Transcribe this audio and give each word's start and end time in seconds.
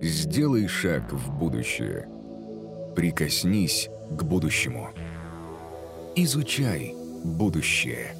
Сделай 0.00 0.68
шаг 0.68 1.10
в 1.10 1.38
будущее. 1.38 2.06
Прикоснись 2.94 3.88
к 4.10 4.22
будущему. 4.24 4.90
Изучай 6.14 6.94
будущее. 7.24 8.14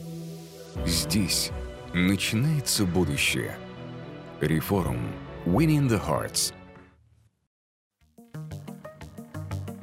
Здесь 0.86 1.50
начинается 1.92 2.86
будущее. 2.86 3.56
Реформ. 4.40 5.12
Winning 5.44 5.88
the 5.88 6.00
Hearts. 6.02 6.54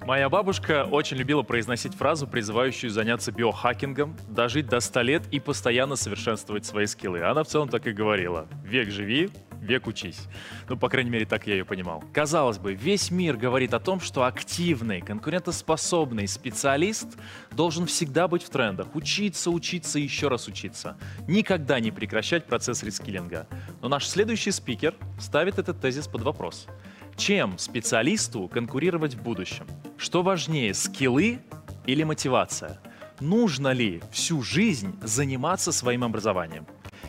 Моя 0.05 0.29
бабушка 0.29 0.85
очень 0.85 1.17
любила 1.17 1.43
произносить 1.43 1.93
фразу, 1.93 2.27
призывающую 2.27 2.89
заняться 2.89 3.31
биохакингом, 3.31 4.17
дожить 4.27 4.65
до 4.67 4.79
100 4.79 5.01
лет 5.01 5.23
и 5.31 5.39
постоянно 5.39 5.95
совершенствовать 5.95 6.65
свои 6.65 6.87
скиллы. 6.87 7.21
Она 7.21 7.43
в 7.43 7.47
целом 7.47 7.69
так 7.69 7.87
и 7.87 7.93
говорила. 7.93 8.47
Век 8.65 8.89
живи, 8.89 9.29
век 9.64 9.88
учись. 9.88 10.27
Ну, 10.70 10.77
по 10.77 10.89
крайней 10.89 11.09
мере, 11.09 11.25
так 11.25 11.48
я 11.48 11.54
ее 11.54 11.66
понимал. 11.66 12.04
Казалось 12.13 12.57
бы, 12.57 12.73
весь 12.73 13.12
мир 13.12 13.38
говорит 13.38 13.73
о 13.73 13.80
том, 13.80 13.99
что 13.99 14.26
активный, 14.26 15.02
конкурентоспособный 15.02 16.27
специалист 16.27 17.08
должен 17.52 17.85
всегда 17.85 18.27
быть 18.27 18.44
в 18.44 18.49
трендах. 18.49 18.95
Учиться, 18.95 19.49
учиться 19.49 19.99
и 19.99 20.04
еще 20.04 20.27
раз 20.27 20.48
учиться. 20.48 20.98
Никогда 21.27 21.80
не 21.80 21.91
прекращать 21.91 22.45
процесс 22.45 22.84
рескиллинга. 22.84 23.48
Но 23.81 23.90
наш 23.90 24.07
следующий 24.07 24.52
спикер 24.52 24.95
ставит 25.20 25.59
этот 25.59 25.82
тезис 25.82 26.07
под 26.07 26.21
вопрос. 26.21 26.68
Чем 27.16 27.57
специалисту 27.57 28.48
конкурировать 28.48 29.16
в 29.16 29.21
будущем? 29.21 29.66
Что 29.98 30.23
важнее, 30.23 30.73
скиллы 30.73 31.40
или 31.85 32.04
мотивация? 32.04 32.80
Нужно 33.20 33.71
ли 33.71 34.02
всю 34.12 34.41
жизнь 34.41 34.98
заниматься 35.02 35.71
своим 35.71 36.04
образованием? 36.04 36.66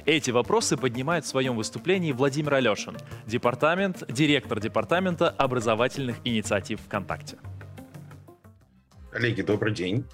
Эти 0.06 0.30
вопросы 0.30 0.76
поднимает 0.76 1.24
в 1.24 1.28
своем 1.28 1.56
выступлении 1.56 2.12
Владимир 2.12 2.54
Алешин, 2.54 2.94
департамент, 3.26 4.04
директор 4.12 4.60
департамента 4.60 5.30
образовательных 5.30 6.16
инициатив 6.24 6.80
ВКонтакте. 6.82 7.38
Коллеги, 9.10 9.40
добрый 9.40 9.72
день. 9.72 10.04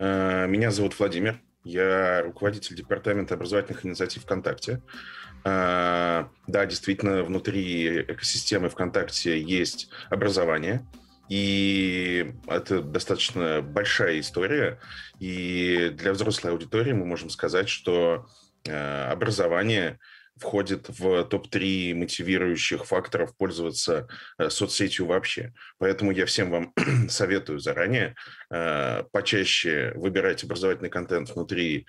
Э, 0.00 0.48
меня 0.48 0.72
зовут 0.72 0.98
Владимир. 0.98 1.40
Я 1.62 2.22
руководитель 2.22 2.74
департамента 2.74 3.34
образовательных 3.34 3.86
инициатив 3.86 4.24
ВКонтакте. 4.24 4.82
Э, 5.44 6.24
да, 6.48 6.66
действительно, 6.66 7.22
внутри 7.22 8.00
экосистемы 8.02 8.68
ВКонтакте 8.68 9.40
есть 9.40 9.90
образование. 10.10 10.84
И 11.28 12.34
это 12.48 12.82
достаточно 12.82 13.62
большая 13.62 14.18
история. 14.18 14.80
И 15.20 15.92
для 15.94 16.12
взрослой 16.12 16.50
аудитории 16.50 16.92
мы 16.92 17.06
можем 17.06 17.30
сказать, 17.30 17.68
что 17.68 18.26
образование 18.68 19.98
входит 20.38 20.88
в 20.88 21.24
топ-3 21.24 21.94
мотивирующих 21.94 22.84
факторов 22.84 23.36
пользоваться 23.36 24.06
э, 24.38 24.50
соцсетью 24.50 25.06
вообще. 25.06 25.52
Поэтому 25.78 26.10
я 26.10 26.26
всем 26.26 26.50
вам 26.50 26.74
советую 27.08 27.58
заранее 27.58 28.14
э, 28.50 29.04
почаще 29.12 29.92
выбирать 29.96 30.44
образовательный 30.44 30.90
контент 30.90 31.30
внутри 31.30 31.86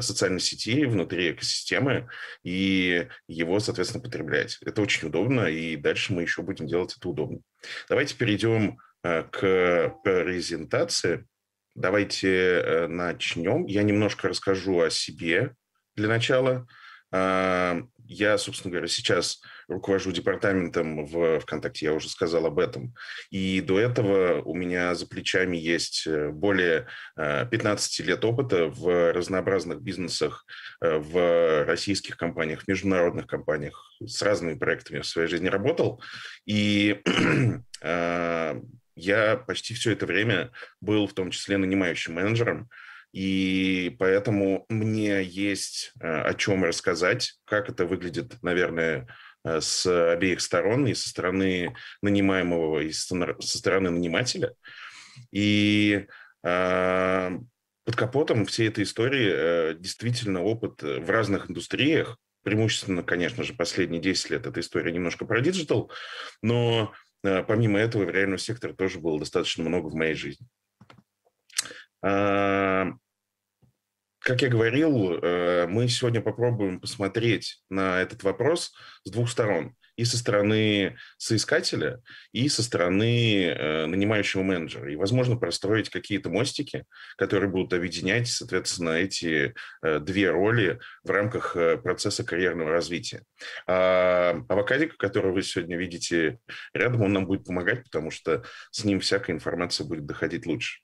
социальной 0.00 0.40
сети, 0.40 0.84
внутри 0.84 1.32
экосистемы 1.32 2.08
и 2.42 3.08
его, 3.26 3.58
соответственно, 3.60 4.02
потреблять. 4.02 4.58
Это 4.64 4.82
очень 4.82 5.08
удобно, 5.08 5.46
и 5.46 5.76
дальше 5.76 6.12
мы 6.12 6.22
еще 6.22 6.42
будем 6.42 6.66
делать 6.66 6.94
это 6.96 7.08
удобно. 7.08 7.40
Давайте 7.88 8.14
перейдем 8.14 8.78
к 9.02 9.94
презентации. 10.04 11.26
Давайте 11.74 12.86
начнем. 12.88 13.66
Я 13.66 13.82
немножко 13.82 14.28
расскажу 14.28 14.80
о 14.80 14.90
себе, 14.90 15.54
для 15.96 16.08
начала. 16.08 16.66
Я, 18.06 18.36
собственно 18.36 18.72
говоря, 18.72 18.88
сейчас 18.88 19.40
руковожу 19.66 20.12
департаментом 20.12 21.06
в 21.06 21.40
ВКонтакте, 21.40 21.86
я 21.86 21.94
уже 21.94 22.08
сказал 22.08 22.44
об 22.46 22.58
этом. 22.58 22.94
И 23.30 23.60
до 23.62 23.80
этого 23.80 24.42
у 24.42 24.54
меня 24.54 24.94
за 24.94 25.06
плечами 25.06 25.56
есть 25.56 26.06
э, 26.06 26.28
более 26.28 26.86
15 27.16 28.00
э, 28.00 28.02
лет 28.02 28.24
опыта 28.24 28.66
в 28.66 29.12
разнообразных 29.12 29.80
бизнесах, 29.80 30.44
э, 30.82 30.98
в 30.98 31.64
российских 31.64 32.18
компаниях, 32.18 32.62
в 32.62 32.68
международных 32.68 33.26
компаниях. 33.26 33.90
С 34.04 34.20
разными 34.20 34.58
проектами 34.58 35.00
в 35.00 35.06
своей 35.06 35.28
жизни 35.28 35.48
работал. 35.48 36.02
И 36.44 37.00
я 38.96 39.36
почти 39.46 39.74
все 39.74 39.92
это 39.92 40.06
время 40.06 40.50
был 40.80 41.06
в 41.06 41.14
том 41.14 41.30
числе 41.30 41.56
нанимающим 41.56 42.14
менеджером 42.14 42.68
и 43.14 43.94
поэтому 44.00 44.66
мне 44.68 45.22
есть 45.22 45.92
э, 46.00 46.04
о 46.04 46.34
чем 46.34 46.64
рассказать, 46.64 47.34
как 47.44 47.68
это 47.68 47.86
выглядит, 47.86 48.42
наверное, 48.42 49.06
э, 49.44 49.60
с 49.60 49.86
обеих 49.86 50.40
сторон, 50.40 50.88
и 50.88 50.94
со 50.94 51.10
стороны 51.10 51.76
нанимаемого, 52.02 52.80
и 52.80 52.90
со 52.90 53.14
стороны 53.40 53.90
нанимателя. 53.90 54.54
И 55.30 56.08
э, 56.42 57.30
под 57.84 57.96
капотом 57.96 58.46
всей 58.46 58.66
этой 58.66 58.82
истории 58.82 59.30
э, 59.32 59.74
действительно 59.78 60.42
опыт 60.42 60.82
в 60.82 61.08
разных 61.08 61.48
индустриях, 61.48 62.18
преимущественно, 62.42 63.04
конечно 63.04 63.44
же, 63.44 63.54
последние 63.54 64.02
10 64.02 64.30
лет 64.30 64.46
эта 64.48 64.58
история 64.58 64.90
немножко 64.90 65.24
про 65.24 65.40
диджитал, 65.40 65.92
но 66.42 66.92
помимо 67.22 67.78
этого 67.78 68.06
в 68.06 68.10
реальном 68.10 68.38
секторе 68.38 68.74
тоже 68.74 68.98
было 68.98 69.20
достаточно 69.20 69.62
много 69.62 69.86
в 69.86 69.94
моей 69.94 70.14
жизни. 70.14 70.48
А, 72.02 72.90
как 74.24 74.40
я 74.40 74.48
говорил, 74.48 75.18
э, 75.18 75.66
мы 75.66 75.86
сегодня 75.88 76.22
попробуем 76.22 76.80
посмотреть 76.80 77.62
на 77.68 78.00
этот 78.00 78.22
вопрос 78.22 78.72
с 79.04 79.10
двух 79.10 79.28
сторон. 79.28 79.74
И 79.96 80.04
со 80.04 80.16
стороны 80.18 80.96
соискателя, 81.18 82.00
и 82.32 82.48
со 82.48 82.64
стороны 82.64 83.44
э, 83.44 83.86
нанимающего 83.86 84.42
менеджера. 84.42 84.90
И, 84.90 84.96
возможно, 84.96 85.36
простроить 85.36 85.88
какие-то 85.88 86.30
мостики, 86.30 86.84
которые 87.16 87.48
будут 87.48 87.74
объединять, 87.74 88.26
соответственно, 88.26 88.90
эти 88.90 89.54
э, 89.82 89.98
две 90.00 90.30
роли 90.30 90.80
в 91.04 91.10
рамках 91.10 91.54
процесса 91.82 92.24
карьерного 92.24 92.70
развития. 92.70 93.22
А 93.68 94.42
авокадик, 94.48 94.96
которого 94.96 95.32
вы 95.32 95.42
сегодня 95.42 95.76
видите 95.76 96.38
рядом, 96.72 97.02
он 97.02 97.12
нам 97.12 97.26
будет 97.26 97.44
помогать, 97.44 97.84
потому 97.84 98.10
что 98.10 98.42
с 98.70 98.84
ним 98.84 99.00
всякая 99.00 99.34
информация 99.34 99.86
будет 99.86 100.06
доходить 100.06 100.46
лучше. 100.46 100.80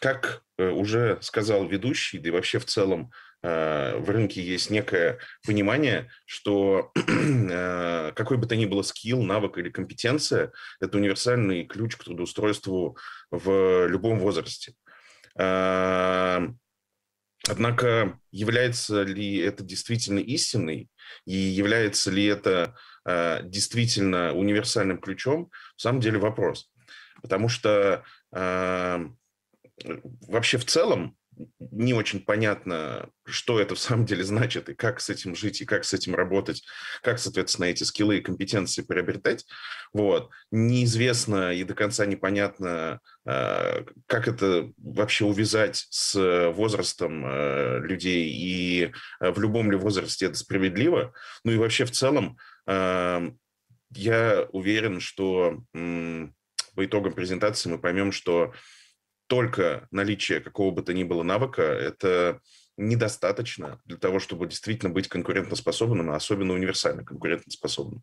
Как 0.00 0.42
э, 0.58 0.68
уже 0.70 1.18
сказал 1.22 1.66
ведущий, 1.66 2.18
да 2.18 2.28
и 2.28 2.32
вообще 2.32 2.58
в 2.58 2.66
целом 2.66 3.10
э, 3.42 3.96
в 3.98 4.08
рынке 4.10 4.40
есть 4.40 4.70
некое 4.70 5.18
понимание, 5.44 6.08
что 6.24 6.92
э, 6.96 8.12
какой 8.14 8.36
бы 8.36 8.46
то 8.46 8.54
ни 8.54 8.66
было 8.66 8.82
скилл, 8.82 9.22
навык 9.22 9.58
или 9.58 9.70
компетенция– 9.70 10.52
это 10.80 10.98
универсальный 10.98 11.64
ключ 11.64 11.96
к 11.96 12.04
трудоустройству 12.04 12.96
в 13.30 13.86
любом 13.88 14.20
возрасте. 14.20 14.74
Однако 17.50 18.18
является 18.30 19.02
ли 19.04 19.38
это 19.38 19.62
действительно 19.62 20.18
истинной 20.18 20.90
и 21.24 21.34
является 21.34 22.10
ли 22.10 22.26
это 22.26 22.76
действительно 23.44 24.34
универсальным 24.34 25.00
ключом, 25.00 25.50
в 25.76 25.80
самом 25.80 26.00
деле 26.00 26.18
вопрос. 26.18 26.70
Потому 27.22 27.48
что 27.48 28.04
вообще 30.26 30.58
в 30.58 30.64
целом 30.64 31.16
не 31.60 31.94
очень 31.94 32.20
понятно, 32.20 33.10
что 33.26 33.60
это 33.60 33.74
в 33.74 33.78
самом 33.78 34.06
деле 34.06 34.24
значит, 34.24 34.68
и 34.68 34.74
как 34.74 35.00
с 35.00 35.10
этим 35.10 35.34
жить, 35.34 35.60
и 35.60 35.64
как 35.64 35.84
с 35.84 35.92
этим 35.92 36.14
работать, 36.14 36.64
как, 37.02 37.18
соответственно, 37.18 37.66
эти 37.66 37.84
скиллы 37.84 38.18
и 38.18 38.22
компетенции 38.22 38.82
приобретать. 38.82 39.46
Вот. 39.92 40.30
Неизвестно 40.50 41.52
и 41.52 41.64
до 41.64 41.74
конца 41.74 42.06
непонятно, 42.06 43.00
а, 43.24 43.84
как 44.06 44.28
это 44.28 44.72
вообще 44.78 45.24
увязать 45.24 45.86
с 45.90 46.50
возрастом 46.52 47.22
а, 47.24 47.78
людей, 47.78 48.30
и 48.30 48.92
в 49.20 49.38
любом 49.40 49.70
ли 49.70 49.76
возрасте 49.76 50.26
это 50.26 50.34
справедливо. 50.36 51.12
Ну 51.44 51.52
и 51.52 51.56
вообще 51.58 51.84
в 51.84 51.90
целом 51.90 52.36
я 53.90 54.46
уверен, 54.52 55.00
что 55.00 55.62
по 55.72 56.84
итогам 56.84 57.14
презентации 57.14 57.70
мы 57.70 57.78
поймем, 57.78 58.12
что 58.12 58.52
только 59.28 59.86
наличие 59.90 60.40
какого 60.40 60.72
бы 60.72 60.82
то 60.82 60.92
ни 60.92 61.04
было 61.04 61.22
навыка– 61.22 61.62
это 61.62 62.40
недостаточно 62.76 63.80
для 63.84 63.96
того, 63.96 64.18
чтобы 64.18 64.46
действительно 64.46 64.90
быть 64.90 65.08
конкурентоспособным, 65.08 66.10
а 66.10 66.16
особенно 66.16 66.54
универсально 66.54 67.04
конкурентоспособным. 67.04 68.02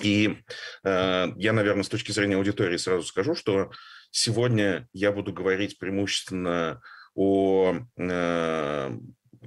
И 0.00 0.38
э, 0.82 1.26
я, 1.36 1.52
наверное, 1.52 1.84
с 1.84 1.88
точки 1.88 2.10
зрения 2.10 2.36
аудитории 2.36 2.76
сразу 2.76 3.06
скажу, 3.06 3.34
что 3.34 3.70
сегодня 4.10 4.88
я 4.92 5.12
буду 5.12 5.32
говорить 5.32 5.78
преимущественно 5.78 6.80
о 7.14 7.74
э, 7.96 8.98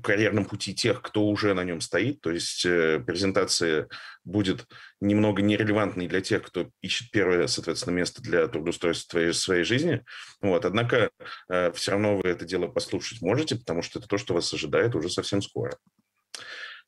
карьерном 0.02 0.46
пути 0.46 0.74
тех, 0.74 1.02
кто 1.02 1.26
уже 1.28 1.54
на 1.54 1.64
нем 1.64 1.82
стоит. 1.82 2.22
То 2.22 2.32
есть 2.32 2.66
э, 2.66 3.00
презентация 3.06 3.88
будет 4.24 4.66
немного 5.02 5.42
нерелевантной 5.42 6.08
для 6.08 6.22
тех, 6.22 6.44
кто 6.44 6.70
ищет 6.82 7.12
первое, 7.12 7.48
соответственно, 7.48 7.96
место 7.96 8.22
для 8.22 8.48
трудоустройства 8.48 9.18
своей, 9.18 9.34
своей 9.34 9.64
жизни. 9.64 10.04
Вот. 10.42 10.66
Однако 10.66 11.10
э, 11.50 11.72
все 11.74 11.92
равно 11.92 12.18
вы 12.18 12.30
это 12.30 12.46
дело 12.46 12.68
послушать 12.68 13.22
можете, 13.22 13.56
потому 13.56 13.82
что 13.82 14.00
это 14.00 14.08
то, 14.08 14.18
что 14.18 14.34
вас 14.34 14.54
ожидает 14.54 14.96
уже 14.96 15.10
совсем 15.10 15.42
скоро. 15.42 15.78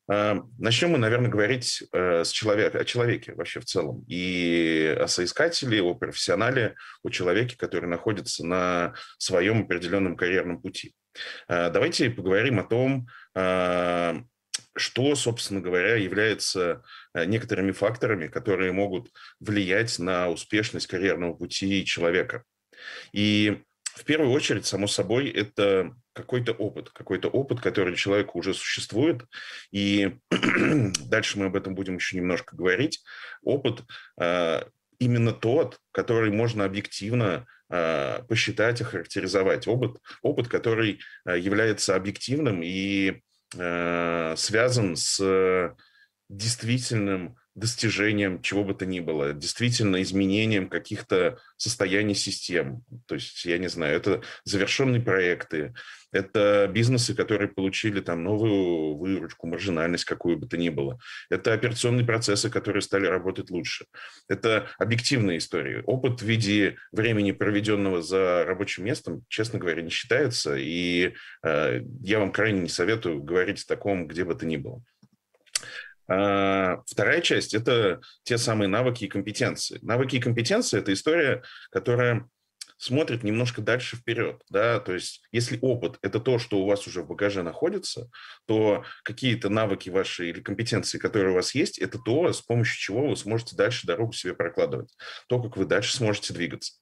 Э, 0.09 0.41
начнем 0.57 0.91
мы, 0.91 0.97
наверное, 0.97 1.29
говорить 1.29 1.83
э, 1.91 2.23
с 2.23 2.31
человека, 2.31 2.79
о 2.79 2.85
человеке 2.85 3.33
вообще 3.33 3.59
в 3.59 3.65
целом. 3.65 4.03
И 4.07 4.95
о 4.99 5.07
соискателе, 5.07 5.81
о 5.83 5.93
профессионале, 5.93 6.75
о 7.03 7.09
человеке, 7.09 7.55
который 7.57 7.87
находится 7.87 8.45
на 8.45 8.95
своем 9.17 9.63
определенном 9.63 10.17
карьерном 10.17 10.61
пути. 10.61 10.95
Э, 11.47 11.69
давайте 11.69 12.09
поговорим 12.09 12.59
о 12.59 12.63
том, 12.63 13.07
что, 14.75 15.15
собственно 15.15 15.61
говоря, 15.61 15.95
является 15.95 16.83
некоторыми 17.13 17.71
факторами, 17.71 18.27
которые 18.27 18.71
могут 18.71 19.09
влиять 19.39 19.99
на 19.99 20.29
успешность 20.29 20.87
карьерного 20.87 21.33
пути 21.33 21.85
человека. 21.85 22.43
И 23.13 23.61
в 23.99 24.05
первую 24.05 24.31
очередь, 24.31 24.65
само 24.65 24.87
собой, 24.87 25.29
это 25.29 25.93
какой-то 26.13 26.53
опыт, 26.53 26.89
какой-то 26.89 27.27
опыт, 27.27 27.59
который 27.59 27.95
человеку 27.95 28.39
уже 28.39 28.53
существует, 28.53 29.25
и 29.71 30.17
дальше 31.05 31.37
мы 31.37 31.47
об 31.47 31.55
этом 31.57 31.75
будем 31.75 31.95
еще 31.95 32.15
немножко 32.15 32.55
говорить. 32.55 33.03
Опыт 33.43 33.83
э, 34.17 34.63
именно 34.99 35.33
тот, 35.33 35.79
который 35.91 36.31
можно 36.31 36.63
объективно 36.63 37.45
э, 37.69 38.23
посчитать, 38.27 38.79
охарактеризовать. 38.79 39.67
Опыт, 39.67 39.97
опыт, 40.21 40.47
который 40.47 41.01
э, 41.25 41.37
является 41.37 41.95
объективным 41.95 42.61
и 42.63 43.21
связан 43.51 44.95
с 44.95 45.75
действительным 46.29 47.35
достижением 47.55 48.41
чего 48.41 48.63
бы 48.63 48.73
то 48.73 48.85
ни 48.85 48.99
было, 48.99 49.33
действительно 49.33 50.01
изменением 50.01 50.69
каких-то 50.69 51.39
состояний 51.57 52.15
систем. 52.15 52.83
То 53.05 53.15
есть, 53.15 53.45
я 53.45 53.57
не 53.57 53.67
знаю, 53.67 53.97
это 53.97 54.21
завершенные 54.45 55.01
проекты, 55.01 55.73
это 56.11 56.69
бизнесы, 56.71 57.13
которые 57.13 57.49
получили 57.49 57.99
там 57.99 58.23
новую 58.23 58.95
выручку, 58.97 59.47
маржинальность 59.47 60.05
какую 60.05 60.37
бы 60.37 60.47
то 60.47 60.57
ни 60.57 60.69
было. 60.69 60.99
Это 61.29 61.53
операционные 61.53 62.05
процессы, 62.05 62.49
которые 62.49 62.81
стали 62.81 63.05
работать 63.05 63.51
лучше. 63.51 63.85
Это 64.27 64.67
объективные 64.79 65.37
истории. 65.37 65.83
Опыт 65.85 66.21
в 66.21 66.25
виде 66.25 66.77
времени, 66.91 67.31
проведенного 67.31 68.01
за 68.01 68.43
рабочим 68.45 68.85
местом, 68.85 69.23
честно 69.27 69.59
говоря, 69.59 69.81
не 69.81 69.89
считается. 69.89 70.55
И 70.55 71.13
э, 71.43 71.81
я 72.01 72.19
вам 72.19 72.31
крайне 72.31 72.61
не 72.61 72.69
советую 72.69 73.21
говорить 73.21 73.63
о 73.63 73.67
таком, 73.67 74.07
где 74.07 74.23
бы 74.23 74.33
то 74.33 74.45
ни 74.45 74.57
было. 74.57 74.81
А, 76.09 76.81
вторая 76.87 77.21
часть– 77.21 77.53
это 77.53 78.01
те 78.23 78.37
самые 78.37 78.67
навыки 78.67 79.05
и 79.05 79.09
компетенции. 79.09 79.79
Навыки 79.81 80.15
и 80.15 80.19
компетенции– 80.19 80.79
это 80.79 80.91
история, 80.91 81.43
которая 81.71 82.27
смотрит 82.77 83.23
немножко 83.23 83.61
дальше 83.61 83.97
вперед, 83.97 84.41
да, 84.49 84.79
то 84.79 84.93
есть 84.93 85.21
если 85.33 85.59
опыт– 85.61 85.97
это 86.01 86.21
то, 86.21 86.39
что 86.39 86.59
у 86.59 86.65
вас 86.65 86.87
уже 86.87 87.01
в 87.01 87.07
багаже 87.07 87.43
находится, 87.43 88.09
то 88.45 88.85
какие-то 89.03 89.49
навыки 89.49 89.89
ваши 89.89 90.29
или 90.29 90.39
компетенции, 90.39 90.97
которые 90.97 91.31
у 91.31 91.35
вас 91.35 91.53
есть, 91.53 91.77
это 91.77 91.99
то, 91.99 92.31
с 92.31 92.41
помощью 92.41 92.79
чего 92.79 93.09
вы 93.09 93.17
сможете 93.17 93.57
дальше 93.57 93.85
дорогу 93.85 94.13
себе 94.13 94.33
прокладывать, 94.33 94.95
то, 95.27 95.41
как 95.41 95.57
вы 95.57 95.65
дальше 95.65 95.95
сможете 95.95 96.33
двигаться. 96.33 96.75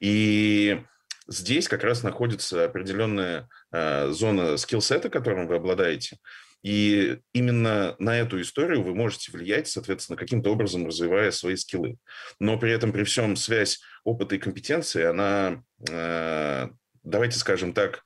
И 0.00 0.82
здесь 1.28 1.68
как 1.68 1.84
раз 1.84 2.02
находится 2.02 2.64
определенная 2.64 3.48
э, 3.70 4.08
зона 4.12 4.56
скиллсета, 4.56 5.10
которым 5.10 5.46
вы 5.46 5.56
обладаете, 5.56 6.18
и 6.64 7.18
именно 7.34 7.94
на 7.98 8.18
эту 8.18 8.40
историю 8.40 8.82
вы 8.82 8.94
можете 8.94 9.30
влиять, 9.30 9.68
соответственно, 9.68 10.16
каким-то 10.16 10.50
образом 10.50 10.86
развивая 10.86 11.30
свои 11.30 11.56
скиллы. 11.56 11.98
Но 12.40 12.58
при 12.58 12.72
этом, 12.72 12.90
при 12.90 13.04
всем, 13.04 13.36
связь 13.36 13.80
опыта 14.02 14.34
и 14.34 14.38
компетенции, 14.38 15.04
она, 15.04 15.62
э, 15.90 16.68
давайте 17.02 17.38
скажем 17.38 17.74
так, 17.74 18.02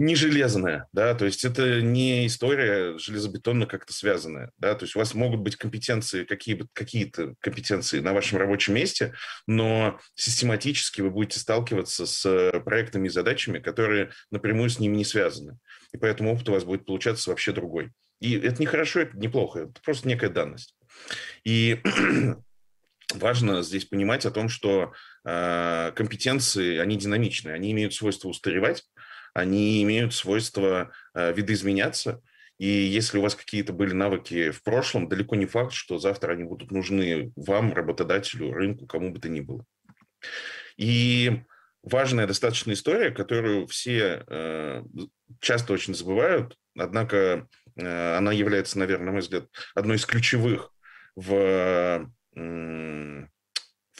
не 0.00 0.16
железная, 0.16 0.86
да, 0.94 1.14
то 1.14 1.26
есть 1.26 1.44
это 1.44 1.82
не 1.82 2.26
история 2.26 2.96
железобетонно 2.96 3.66
как-то 3.66 3.92
связанная, 3.92 4.50
да, 4.56 4.74
то 4.74 4.84
есть 4.84 4.96
у 4.96 4.98
вас 4.98 5.12
могут 5.12 5.40
быть 5.40 5.56
компетенции, 5.56 6.24
какие, 6.24 6.66
какие-то 6.72 7.34
компетенции 7.38 8.00
на 8.00 8.14
вашем 8.14 8.38
рабочем 8.38 8.74
месте, 8.74 9.12
но 9.46 10.00
систематически 10.14 11.02
вы 11.02 11.10
будете 11.10 11.38
сталкиваться 11.38 12.06
с 12.06 12.50
проектами 12.64 13.08
и 13.08 13.10
задачами, 13.10 13.58
которые 13.58 14.10
напрямую 14.30 14.70
с 14.70 14.78
ними 14.78 14.96
не 14.96 15.04
связаны, 15.04 15.58
и 15.92 15.98
поэтому 15.98 16.32
опыт 16.32 16.48
у 16.48 16.52
вас 16.52 16.64
будет 16.64 16.86
получаться 16.86 17.30
вообще 17.30 17.52
другой. 17.52 17.90
И 18.20 18.38
это 18.38 18.60
не 18.60 18.66
хорошо, 18.66 19.00
это 19.00 19.16
неплохо, 19.16 19.60
это 19.60 19.80
просто 19.82 20.08
некая 20.08 20.30
данность. 20.30 20.76
И 21.44 21.80
важно 23.14 23.62
здесь 23.62 23.86
понимать 23.86 24.26
о 24.26 24.30
том, 24.30 24.48
что 24.48 24.92
э, 25.24 25.92
компетенции, 25.94 26.78
они 26.78 26.96
динамичные, 26.96 27.54
они 27.54 27.72
имеют 27.72 27.94
свойство 27.94 28.28
устаревать, 28.28 28.84
они 29.34 29.82
имеют 29.82 30.14
свойство 30.14 30.92
э, 31.14 31.32
видоизменяться. 31.32 32.20
И 32.58 32.66
если 32.66 33.16
у 33.16 33.22
вас 33.22 33.34
какие-то 33.34 33.72
были 33.72 33.94
навыки 33.94 34.50
в 34.50 34.62
прошлом, 34.62 35.08
далеко 35.08 35.34
не 35.34 35.46
факт, 35.46 35.72
что 35.72 35.98
завтра 35.98 36.32
они 36.32 36.44
будут 36.44 36.70
нужны 36.70 37.32
вам, 37.34 37.72
работодателю, 37.72 38.52
рынку, 38.52 38.86
кому 38.86 39.10
бы 39.10 39.18
то 39.18 39.30
ни 39.30 39.40
было. 39.40 39.64
И 40.76 41.42
важная 41.82 42.26
достаточно 42.26 42.72
история, 42.72 43.10
которую 43.10 43.66
все 43.66 44.24
э, 44.26 44.82
часто 45.40 45.72
очень 45.72 45.94
забывают, 45.94 46.56
однако 46.76 47.46
э, 47.76 48.16
она 48.16 48.32
является, 48.32 48.78
наверное, 48.78 49.06
на 49.06 49.12
мой 49.12 49.20
взгляд, 49.20 49.46
одной 49.74 49.96
из 49.96 50.06
ключевых 50.06 50.72
в 51.16 52.08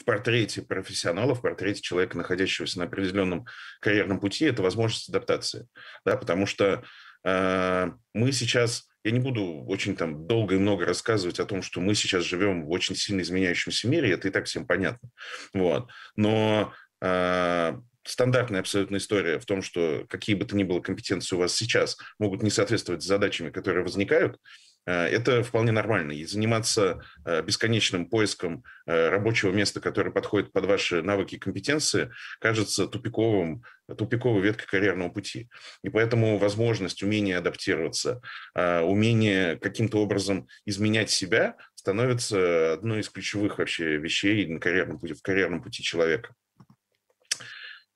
в 0.00 0.05
портрете 0.05 0.62
профессионала, 0.62 1.35
в 1.35 1.43
портрете 1.43 1.82
человека, 1.82 2.17
находящегося 2.17 2.79
на 2.79 2.85
определенном 2.87 3.47
карьерном 3.81 4.19
пути, 4.19 4.47
это 4.47 4.62
возможность 4.62 5.09
адаптации. 5.09 5.67
Да, 6.05 6.17
потому 6.17 6.47
что 6.47 6.82
э, 7.25 7.91
мы 8.15 8.32
сейчас, 8.32 8.88
я 9.05 9.11
не 9.11 9.21
буду 9.21 9.65
очень 9.67 9.97
там 9.97 10.27
долго 10.27 10.55
и 10.55 10.59
много 10.59 10.87
рассказывать 10.87 11.38
о 11.38 11.44
том, 11.44 11.61
что 11.62 11.81
мы 11.81 11.94
сейчас 11.94 12.25
живем 12.25 12.65
в 12.65 12.71
очень 12.71 12.97
сильно 12.97 13.21
изменяющемся 13.21 13.88
мире, 13.88 14.12
это 14.12 14.29
и 14.29 14.31
так 14.31 14.47
всем 14.47 14.67
понятно. 14.67 15.11
Вот. 15.53 15.91
Но 16.17 16.73
стандартная 17.00 18.61
абсолютно 18.61 18.97
история 18.97 19.38
в 19.38 19.47
том, 19.47 19.62
что 19.62 20.05
какие 20.08 20.35
бы 20.35 20.44
то 20.44 20.56
ни 20.56 20.64
было 20.64 20.81
компетенции 20.81 21.37
у 21.37 21.38
вас 21.38 21.55
сейчас 21.55 21.97
могут 22.19 22.43
не 22.43 22.50
соответствовать 22.50 23.02
задачами, 23.02 23.50
которые 23.50 23.85
возникают, 23.85 24.38
Э, 24.87 25.05
это 25.06 25.43
вполне 25.43 25.73
нормально. 25.73 26.12
И 26.12 26.25
заниматься 26.25 27.00
э, 27.25 27.43
бесконечным 27.43 28.06
поиском 28.06 28.64
рабочего 28.87 29.52
места, 29.52 29.81
которое 29.81 30.11
подходит 30.11 30.52
под 30.52 30.64
ваши 30.64 31.02
навыки 31.02 31.37
и 31.37 31.38
компетенции, 31.38 32.11
кажется 32.41 32.88
тупиковым, 32.88 33.62
тупиковой 33.96 34.43
веткой 34.43 34.67
карьерного 34.67 35.11
пути. 35.11 35.49
И 35.85 35.91
поэтому 35.91 36.38
возможность, 36.38 37.03
умение 37.05 37.37
адаптироваться, 37.38 38.20
умение 38.55 39.56
каким-то 39.56 39.99
образом 39.99 40.49
изменять 40.64 41.11
себя 41.11 41.56
становится 41.76 42.73
одной 42.73 43.00
из 43.00 43.08
ключевых 43.11 43.58
вообще 43.58 43.96
вещей 43.96 44.46
на 44.46 44.58
карьерном 44.58 44.98
пути, 44.98 45.15
в 45.15 45.22
карьерном 45.22 45.63
пути 45.63 45.84
человека. 45.84 46.34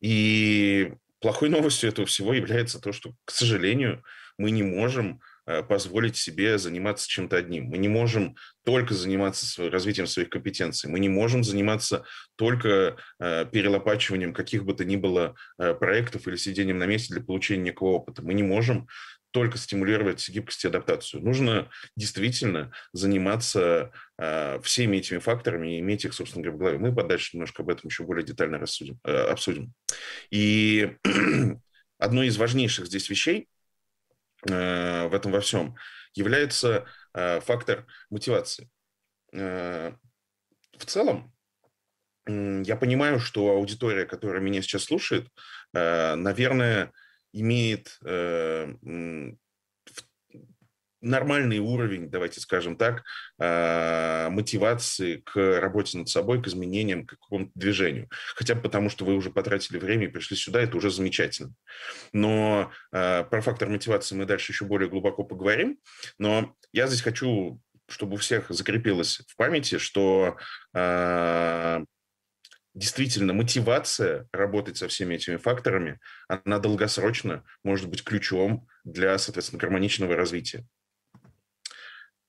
И 0.04 0.92
плохой 1.20 1.48
новостью 1.48 1.88
этого 1.88 2.06
всего 2.06 2.34
является 2.34 2.78
то, 2.78 2.92
что, 2.92 3.14
к 3.24 3.30
сожалению, 3.30 4.02
мы 4.36 4.50
не 4.50 4.62
можем 4.62 5.20
Э, 5.46 5.62
позволить 5.62 6.16
себе 6.16 6.56
заниматься 6.56 7.06
чем-то 7.06 7.36
одним. 7.36 7.66
Мы 7.66 7.76
не 7.76 7.88
можем 7.88 8.34
только 8.64 8.94
заниматься 8.94 9.68
развитием 9.70 10.06
своих 10.06 10.30
компетенций. 10.30 10.88
Мы 10.88 11.00
не 11.00 11.10
можем 11.10 11.44
заниматься 11.44 12.04
только 12.36 12.96
э, 13.20 13.44
перелопачиванием 13.52 14.32
каких 14.32 14.64
бы 14.64 14.72
то 14.72 14.86
ни 14.86 14.96
было 14.96 15.34
э, 15.58 15.74
проектов 15.74 16.26
или 16.26 16.36
сидением 16.36 16.78
на 16.78 16.86
месте 16.86 17.12
для 17.12 17.22
получения 17.22 17.64
некого 17.64 17.88
опыта. 17.88 18.22
Мы 18.22 18.32
не 18.32 18.42
можем 18.42 18.88
только 19.32 19.58
стимулировать 19.58 20.26
гибкость 20.30 20.64
и 20.64 20.68
адаптацию. 20.68 21.22
Нужно 21.22 21.68
действительно 21.94 22.72
заниматься 22.92 23.90
э, 24.16 24.60
всеми 24.62 24.98
этими 24.98 25.18
факторами 25.18 25.76
и 25.76 25.80
иметь 25.80 26.06
их, 26.06 26.14
собственно 26.14 26.42
говоря, 26.42 26.56
в 26.56 26.58
голове. 26.58 26.78
Мы 26.78 26.94
подальше 26.94 27.30
немножко 27.34 27.62
об 27.62 27.68
этом 27.68 27.88
еще 27.90 28.04
более 28.04 28.24
детально 28.24 28.58
рассудим, 28.58 28.98
э, 29.04 29.12
обсудим. 29.12 29.74
И 30.30 30.96
одной 31.98 32.26
из 32.26 32.36
важнейших 32.36 32.86
здесь 32.86 33.08
вещей 33.08 33.48
Э, 34.48 35.06
в 35.08 35.14
этом 35.14 35.32
во 35.32 35.40
всем 35.40 35.74
является 36.14 36.86
э, 37.14 37.40
фактор 37.40 37.86
мотивации. 38.10 38.68
Э, 39.32 39.92
в 40.78 40.84
целом, 40.86 41.32
я 42.26 42.76
понимаю, 42.76 43.20
что 43.20 43.50
аудитория, 43.50 44.06
которая 44.06 44.40
меня 44.40 44.62
сейчас 44.62 44.84
слушает, 44.84 45.28
наверное, 45.74 46.90
имеет 47.34 47.98
нормальный 51.04 51.58
уровень, 51.58 52.10
давайте 52.10 52.40
скажем 52.40 52.76
так, 52.76 53.04
а, 53.38 54.30
мотивации 54.30 55.18
к 55.18 55.60
работе 55.60 55.98
над 55.98 56.08
собой, 56.08 56.42
к 56.42 56.46
изменениям, 56.48 57.06
к 57.06 57.10
какому-то 57.10 57.52
движению. 57.54 58.08
Хотя 58.34 58.54
бы 58.54 58.62
потому, 58.62 58.88
что 58.88 59.04
вы 59.04 59.14
уже 59.14 59.30
потратили 59.30 59.78
время 59.78 60.06
и 60.06 60.10
пришли 60.10 60.36
сюда, 60.36 60.62
это 60.62 60.76
уже 60.76 60.90
замечательно. 60.90 61.54
Но 62.12 62.72
а, 62.92 63.24
про 63.24 63.40
фактор 63.40 63.68
мотивации 63.68 64.16
мы 64.16 64.24
дальше 64.24 64.52
еще 64.52 64.64
более 64.64 64.88
глубоко 64.88 65.24
поговорим. 65.24 65.78
Но 66.18 66.54
я 66.72 66.86
здесь 66.86 67.02
хочу, 67.02 67.60
чтобы 67.88 68.14
у 68.14 68.16
всех 68.16 68.50
закрепилось 68.50 69.20
в 69.28 69.36
памяти, 69.36 69.78
что 69.78 70.36
а, 70.74 71.84
действительно 72.74 73.32
мотивация 73.32 74.28
работать 74.32 74.76
со 74.76 74.88
всеми 74.88 75.14
этими 75.14 75.36
факторами, 75.36 76.00
она 76.28 76.58
долгосрочно 76.58 77.44
может 77.62 77.88
быть 77.88 78.02
ключом 78.02 78.66
для, 78.84 79.16
соответственно, 79.18 79.60
гармоничного 79.60 80.16
развития. 80.16 80.66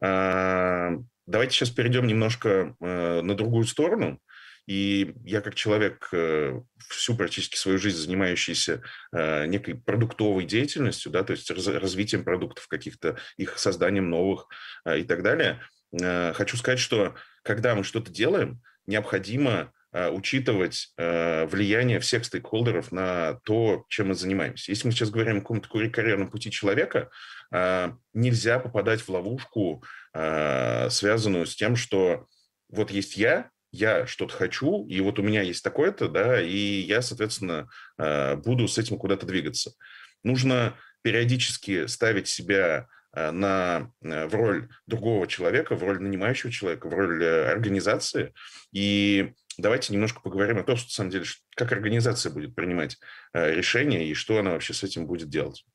Давайте 0.01 1.55
сейчас 1.55 1.69
перейдем 1.69 2.07
немножко 2.07 2.75
на 2.79 3.35
другую 3.35 3.65
сторону. 3.65 4.19
И 4.67 5.13
я 5.23 5.41
как 5.41 5.53
человек, 5.53 6.11
всю 6.89 7.15
практически 7.15 7.55
свою 7.55 7.77
жизнь 7.77 7.97
занимающийся 7.97 8.81
некой 9.13 9.75
продуктовой 9.75 10.45
деятельностью, 10.45 11.11
да, 11.11 11.23
то 11.23 11.33
есть 11.33 11.49
развитием 11.51 12.23
продуктов 12.23 12.67
каких-то, 12.67 13.17
их 13.37 13.59
созданием 13.59 14.09
новых 14.09 14.47
и 14.87 15.03
так 15.03 15.21
далее, 15.21 15.61
хочу 16.33 16.57
сказать, 16.57 16.79
что 16.79 17.13
когда 17.43 17.75
мы 17.75 17.83
что-то 17.83 18.11
делаем, 18.11 18.61
необходимо 18.87 19.71
Э, 19.71 19.74
учитывать 20.11 20.93
э, 20.97 21.45
влияние 21.45 21.99
всех 22.01 22.25
стейкхолдеров 22.25 22.91
на 22.91 23.39
то, 23.45 23.85
чем 23.87 24.09
мы 24.09 24.15
занимаемся. 24.15 24.71
Если 24.71 24.87
мы 24.87 24.91
сейчас 24.91 25.09
говорим 25.09 25.37
о 25.37 25.39
каком-то 25.39 25.69
карьерном 25.69 26.29
пути 26.29 26.51
человека, 26.51 27.09
э, 27.53 27.91
нельзя 28.13 28.59
попадать 28.59 29.01
в 29.01 29.09
ловушку, 29.09 29.83
связанную 30.13 31.45
с 31.45 31.55
тем, 31.55 31.75
что 31.75 32.27
вот 32.69 32.89
есть 32.89 33.17
я, 33.17 33.49
я 33.71 34.07
что-то 34.07 34.33
хочу, 34.33 34.85
и 34.87 35.01
вот 35.01 35.19
у 35.19 35.23
меня 35.23 35.41
есть 35.41 35.61
такое-то, 35.61 36.07
да, 36.07 36.41
и 36.41 36.55
я, 36.55 37.01
соответственно, 37.01 37.69
буду 37.97 38.69
с 38.69 38.77
этим 38.77 38.97
куда-то 38.97 39.25
двигаться. 39.25 39.73
Нужно 40.23 40.77
периодически 41.01 41.87
ставить 41.87 42.29
себя 42.29 42.87
на, 43.13 43.91
в 43.99 44.33
роль 44.33 44.69
другого 44.87 45.27
человека, 45.27 45.75
в 45.75 45.83
роль 45.83 46.01
нанимающего 46.01 46.51
человека, 46.51 46.87
в 46.87 46.93
роль 46.93 47.25
организации, 47.25 48.33
и 48.71 49.33
давайте 49.57 49.93
немножко 49.93 50.21
поговорим 50.21 50.57
о 50.57 50.63
том, 50.63 50.75
что, 50.75 50.87
на 50.87 50.91
самом 50.91 51.09
деле, 51.11 51.25
как 51.55 51.71
организация 51.71 52.31
будет 52.31 52.55
принимать 52.55 52.97
э, 53.33 53.53
решения 53.53 54.07
и 54.07 54.13
что 54.13 54.39
она 54.39 54.51
вообще 54.51 54.73
с 54.73 54.83
этим 54.83 55.07
будет 55.07 55.29
делать. 55.29 55.65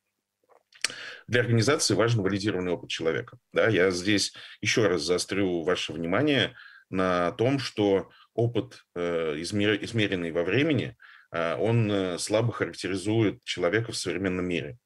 Для 1.26 1.40
организации 1.40 1.94
важен 1.94 2.22
валидированный 2.22 2.72
опыт 2.72 2.90
человека. 2.90 3.38
Да, 3.52 3.68
я 3.68 3.90
здесь 3.90 4.34
еще 4.60 4.86
раз 4.88 5.02
заострю 5.02 5.62
ваше 5.62 5.92
внимание 5.92 6.54
на 6.88 7.32
том, 7.32 7.58
что 7.58 8.10
опыт, 8.34 8.84
э, 8.94 9.36
измеренный 9.40 10.32
во 10.32 10.42
времени, 10.42 10.96
э, 11.32 11.56
он 11.56 12.18
слабо 12.18 12.52
характеризует 12.52 13.44
человека 13.44 13.92
в 13.92 13.96
современном 13.96 14.46
мире. 14.46 14.78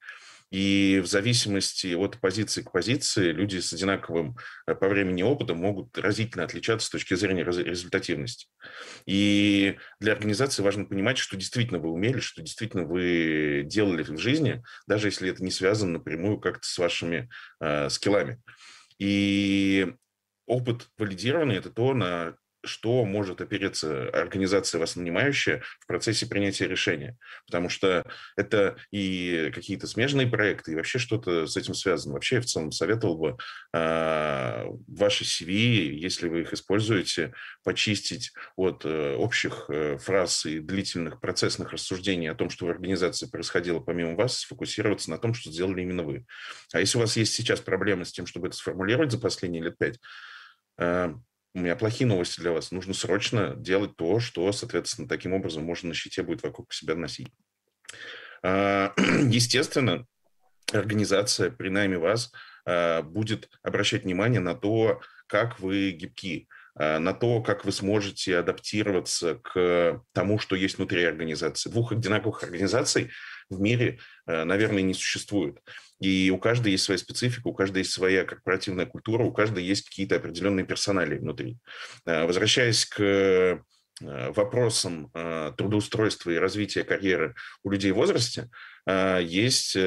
И 0.50 1.00
в 1.02 1.06
зависимости 1.06 1.94
от 1.94 2.20
позиции 2.20 2.62
к 2.62 2.70
позиции 2.70 3.32
люди 3.32 3.58
с 3.58 3.72
одинаковым 3.72 4.36
э, 4.66 4.74
по 4.74 4.88
времени 4.88 5.22
опытом 5.22 5.58
могут 5.58 5.96
разительно 5.98 6.44
отличаться 6.44 6.86
с 6.86 6.90
точки 6.90 7.14
зрения 7.14 7.44
результативности. 7.44 8.48
И 9.06 9.76
для 10.00 10.12
организации 10.12 10.62
важно 10.62 10.84
понимать, 10.84 11.18
что 11.18 11.36
действительно 11.36 11.80
вы 11.80 11.90
умели, 11.90 12.20
что 12.20 12.42
действительно 12.42 12.84
вы 12.84 13.64
делали 13.66 14.02
в 14.02 14.18
жизни, 14.18 14.62
даже 14.86 15.08
если 15.08 15.30
это 15.30 15.42
не 15.42 15.50
связано 15.50 15.94
напрямую 15.94 16.38
как-то 16.38 16.66
с 16.66 16.78
вашими 16.78 17.28
э, 17.60 17.88
скиллами. 17.88 18.40
И 18.98 19.92
опыт 20.46 20.88
валидированный– 20.98 21.56
это 21.56 21.70
то, 21.70 21.94
на 21.94 22.36
что 22.64 23.04
может 23.04 23.40
опереться 23.40 24.08
организация 24.10 24.78
вас 24.78 24.96
нанимающая 24.96 25.62
в 25.80 25.86
процессе 25.86 26.26
принятия 26.26 26.66
решения. 26.66 27.16
Потому 27.46 27.68
что 27.68 28.04
это 28.36 28.76
и 28.90 29.50
какие-то 29.54 29.86
смежные 29.86 30.26
проекты, 30.26 30.72
и 30.72 30.74
вообще 30.74 30.98
что-то 30.98 31.46
с 31.46 31.56
этим 31.56 31.74
связано. 31.74 32.14
Вообще 32.14 32.36
я 32.36 32.40
в 32.40 32.46
целом 32.46 32.72
советовал 32.72 33.18
бы 33.18 33.36
э, 33.72 34.66
ваши 34.88 35.24
CV, 35.24 35.52
если 35.92 36.28
вы 36.28 36.42
их 36.42 36.52
используете, 36.52 37.32
почистить 37.62 38.32
от 38.56 38.84
э, 38.84 39.14
общих 39.14 39.66
э, 39.68 39.98
фраз 39.98 40.46
и 40.46 40.60
длительных 40.60 41.20
процессных 41.20 41.72
рассуждений 41.72 42.30
о 42.30 42.34
том, 42.34 42.50
что 42.50 42.66
в 42.66 42.70
организации 42.70 43.26
происходило 43.26 43.80
помимо 43.80 44.14
вас, 44.14 44.40
сфокусироваться 44.40 45.10
на 45.10 45.18
том, 45.18 45.34
что 45.34 45.50
сделали 45.50 45.82
именно 45.82 46.02
вы. 46.02 46.26
А 46.72 46.80
если 46.80 46.98
у 46.98 47.00
вас 47.00 47.16
есть 47.16 47.34
сейчас 47.34 47.60
проблемы 47.60 48.04
с 48.04 48.12
тем, 48.12 48.26
чтобы 48.26 48.48
это 48.48 48.56
сформулировать 48.56 49.12
за 49.12 49.18
последние 49.18 49.62
лет 49.62 49.78
пять, 49.78 49.98
э, 50.78 51.14
у 51.54 51.60
меня 51.60 51.76
плохие 51.76 52.06
новости 52.06 52.40
для 52.40 52.50
вас. 52.50 52.72
Нужно 52.72 52.94
срочно 52.94 53.54
делать 53.56 53.96
то, 53.96 54.18
что, 54.18 54.50
соответственно, 54.52 55.08
таким 55.08 55.32
образом 55.32 55.64
можно 55.64 55.88
на 55.88 55.94
щите 55.94 56.22
будет 56.22 56.42
вокруг 56.42 56.72
себя 56.72 56.96
носить. 56.96 57.28
А, 58.42 58.92
естественно, 59.28 60.04
организация 60.72 61.50
при 61.50 61.68
найме 61.68 61.96
вас 61.98 62.32
а, 62.66 63.02
будет 63.02 63.48
обращать 63.62 64.02
внимание 64.02 64.40
на 64.40 64.54
то, 64.54 65.00
как 65.28 65.60
вы 65.60 65.92
гибки, 65.92 66.48
а, 66.74 66.98
на 66.98 67.14
то, 67.14 67.40
как 67.40 67.64
вы 67.64 67.70
сможете 67.70 68.38
адаптироваться 68.38 69.36
к 69.36 70.02
тому, 70.12 70.40
что 70.40 70.56
есть 70.56 70.78
внутри 70.78 71.04
организации. 71.04 71.70
Двух 71.70 71.92
одинаковых 71.92 72.42
организаций 72.42 73.12
в 73.50 73.60
мире, 73.60 73.98
наверное, 74.26 74.82
не 74.82 74.94
существует. 74.94 75.58
И 76.00 76.30
у 76.30 76.38
каждой 76.38 76.72
есть 76.72 76.84
своя 76.84 76.98
специфика, 76.98 77.48
у 77.48 77.54
каждой 77.54 77.78
есть 77.78 77.92
своя 77.92 78.24
корпоративная 78.24 78.86
культура, 78.86 79.22
у 79.22 79.32
каждой 79.32 79.64
есть 79.64 79.88
какие-то 79.88 80.16
определенные 80.16 80.66
персонали 80.66 81.16
внутри. 81.16 81.56
Э, 82.04 82.26
возвращаясь 82.26 82.84
к 82.84 83.00
э, 83.00 83.60
вопросам 84.00 85.10
э, 85.14 85.52
трудоустройства 85.56 86.30
и 86.30 86.36
развития 86.36 86.84
карьеры 86.84 87.34
у 87.62 87.70
людей 87.70 87.92
в 87.92 87.96
возрасте, 87.96 88.50
есть 88.86 89.78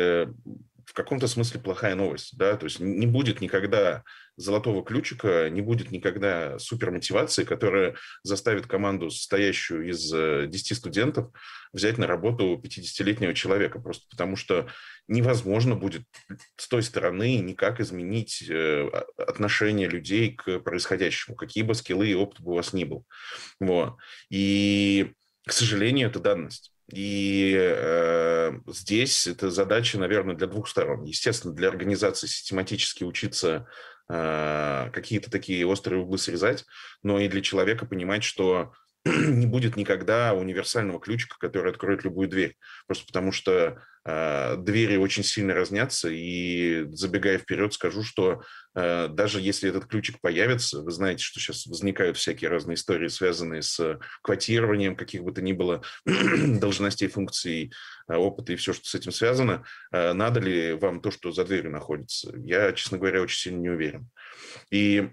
в 0.88 0.94
каком-то 0.94 1.28
смысле 1.28 1.60
плохая 1.60 1.96
новость. 1.96 2.38
Да? 2.38 2.56
То 2.56 2.64
есть 2.66 2.80
не 2.80 3.06
будет 3.06 3.42
никогда 3.42 4.04
золотого 4.38 4.86
ключика, 4.86 5.50
не 5.50 5.62
будет 5.62 5.92
никогда 5.92 6.58
супермотивации, 6.60 7.44
которая 7.44 7.96
заставит 8.24 8.68
команду, 8.68 9.10
состоящую 9.10 9.90
из 9.90 10.10
10 10.10 10.72
э, 10.72 10.76
студентов, 10.76 11.30
взять 11.74 11.98
на 11.98 12.08
работу 12.08 12.60
50-летнего 12.64 13.34
человека, 13.34 13.80
просто 13.80 14.08
потому 14.10 14.38
что 14.38 14.68
невозможно 15.10 15.76
будет 15.76 16.04
с 16.56 16.70
той 16.70 16.84
стороны 16.84 17.40
никак 17.40 17.82
изменить 17.82 18.46
э, 18.50 18.88
отношение 19.18 19.90
людей 19.90 20.36
к 20.36 20.60
происходящему, 20.60 21.36
какие 21.36 21.64
бы 21.64 21.76
скиллы 21.76 22.08
и 22.08 22.16
опыт 22.16 22.40
бы 22.40 22.54
у 22.54 22.56
вас 22.56 22.72
ни 22.72 22.86
был. 22.86 23.06
Вот. 23.60 23.98
И, 24.30 25.12
к 25.46 25.52
сожалению, 25.52 26.08
это 26.08 26.22
данность. 26.22 26.72
И 26.94 27.54
э, 27.60 28.54
здесь 28.68 29.28
это 29.28 29.50
задача, 29.50 30.00
наверное, 30.00 30.36
для 30.36 30.48
двух 30.48 30.70
сторон. 30.70 31.04
Естественно, 31.04 31.54
для 31.54 31.68
организации 31.68 32.28
систематически 32.28 33.04
учиться 33.04 33.68
э, 34.10 34.90
какие-то 34.94 35.30
такие 35.30 35.66
острые 35.68 36.02
углы 36.02 36.18
срезать, 36.18 36.66
но 37.04 37.20
и 37.20 37.28
для 37.28 37.42
человека 37.42 37.86
понимать, 37.86 38.24
что 38.24 38.72
не 39.28 39.46
будет 39.46 39.76
никогда 39.76 40.34
универсального 40.34 41.00
ключика, 41.00 41.38
который 41.40 41.72
откроет 41.72 42.04
любую 42.04 42.28
дверь. 42.28 42.56
Просто 42.86 43.06
потому 43.06 43.32
что 43.32 43.82
э, 44.06 44.56
двери 44.58 44.98
очень 44.98 45.24
сильно 45.24 45.54
разнятся. 45.54 46.10
И 46.10 46.86
забегая 46.92 47.38
вперед, 47.38 47.74
скажу, 47.74 48.04
что 48.04 48.44
э, 48.76 49.08
даже 49.10 49.42
если 49.42 49.70
этот 49.70 49.86
ключик 49.86 50.20
появится, 50.22 50.82
вы 50.82 50.92
знаете, 50.92 51.24
что 51.24 51.40
сейчас 51.40 51.66
возникают 51.68 52.18
всякие 52.18 52.50
разные 52.50 52.76
истории, 52.76 53.08
связанные 53.08 53.62
с 53.62 54.00
квотированием 54.22 54.96
каких 54.96 55.24
бы 55.24 55.32
то 55.32 55.42
ни 55.42 55.54
было 55.54 55.82
должностей, 56.06 57.08
функций, 57.08 57.72
э, 58.10 58.16
опыта 58.16 58.54
и 58.54 58.58
все, 58.58 58.74
что 58.74 58.86
с 58.86 58.96
этим 58.96 59.12
связано. 59.12 59.64
Э, 59.92 60.14
надо 60.14 60.40
ли 60.40 60.74
вам 60.74 61.02
то, 61.02 61.12
что 61.12 61.32
за 61.32 61.46
дверью 61.46 61.72
находится? 61.72 62.34
Я, 62.38 62.74
честно 62.74 62.98
говоря, 62.98 63.22
очень 63.22 63.40
сильно 63.40 63.60
не 63.60 63.70
уверен. 63.70 64.10
И 64.72 65.12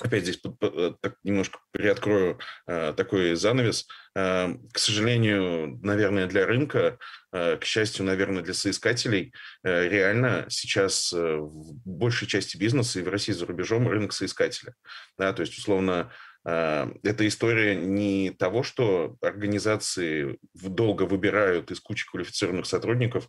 опять 0.00 0.22
здесь 0.22 0.40
э, 0.60 0.92
так 1.00 1.16
немножко 1.24 1.58
приоткрою 1.72 2.38
э, 2.66 2.94
такой 2.96 3.34
занавес. 3.34 3.86
Э, 4.14 4.54
к 4.72 4.78
сожалению, 4.78 5.78
наверное, 5.82 6.26
для 6.26 6.46
рынка, 6.46 6.98
э, 7.32 7.56
к 7.56 7.64
счастью, 7.64 8.04
наверное, 8.04 8.42
для 8.42 8.54
соискателей, 8.54 9.32
э, 9.64 9.88
реально 9.88 10.46
сейчас 10.48 11.12
э, 11.12 11.36
в 11.36 11.74
большей 11.84 12.28
части 12.28 12.56
бизнеса 12.56 13.00
и 13.00 13.02
в 13.02 13.08
России 13.08 13.32
и 13.32 13.34
за 13.34 13.46
рубежом 13.46 13.88
рынок 13.88 14.12
соискателя. 14.12 14.74
Да, 15.18 15.32
то 15.32 15.40
есть, 15.40 15.58
условно, 15.58 16.12
э, 16.44 16.86
это 17.02 17.26
история 17.26 17.74
не 17.74 18.30
того, 18.30 18.62
что 18.62 19.16
организации 19.20 20.38
долго 20.54 21.02
выбирают 21.02 21.72
из 21.72 21.80
кучи 21.80 22.08
квалифицированных 22.08 22.66
сотрудников, 22.66 23.28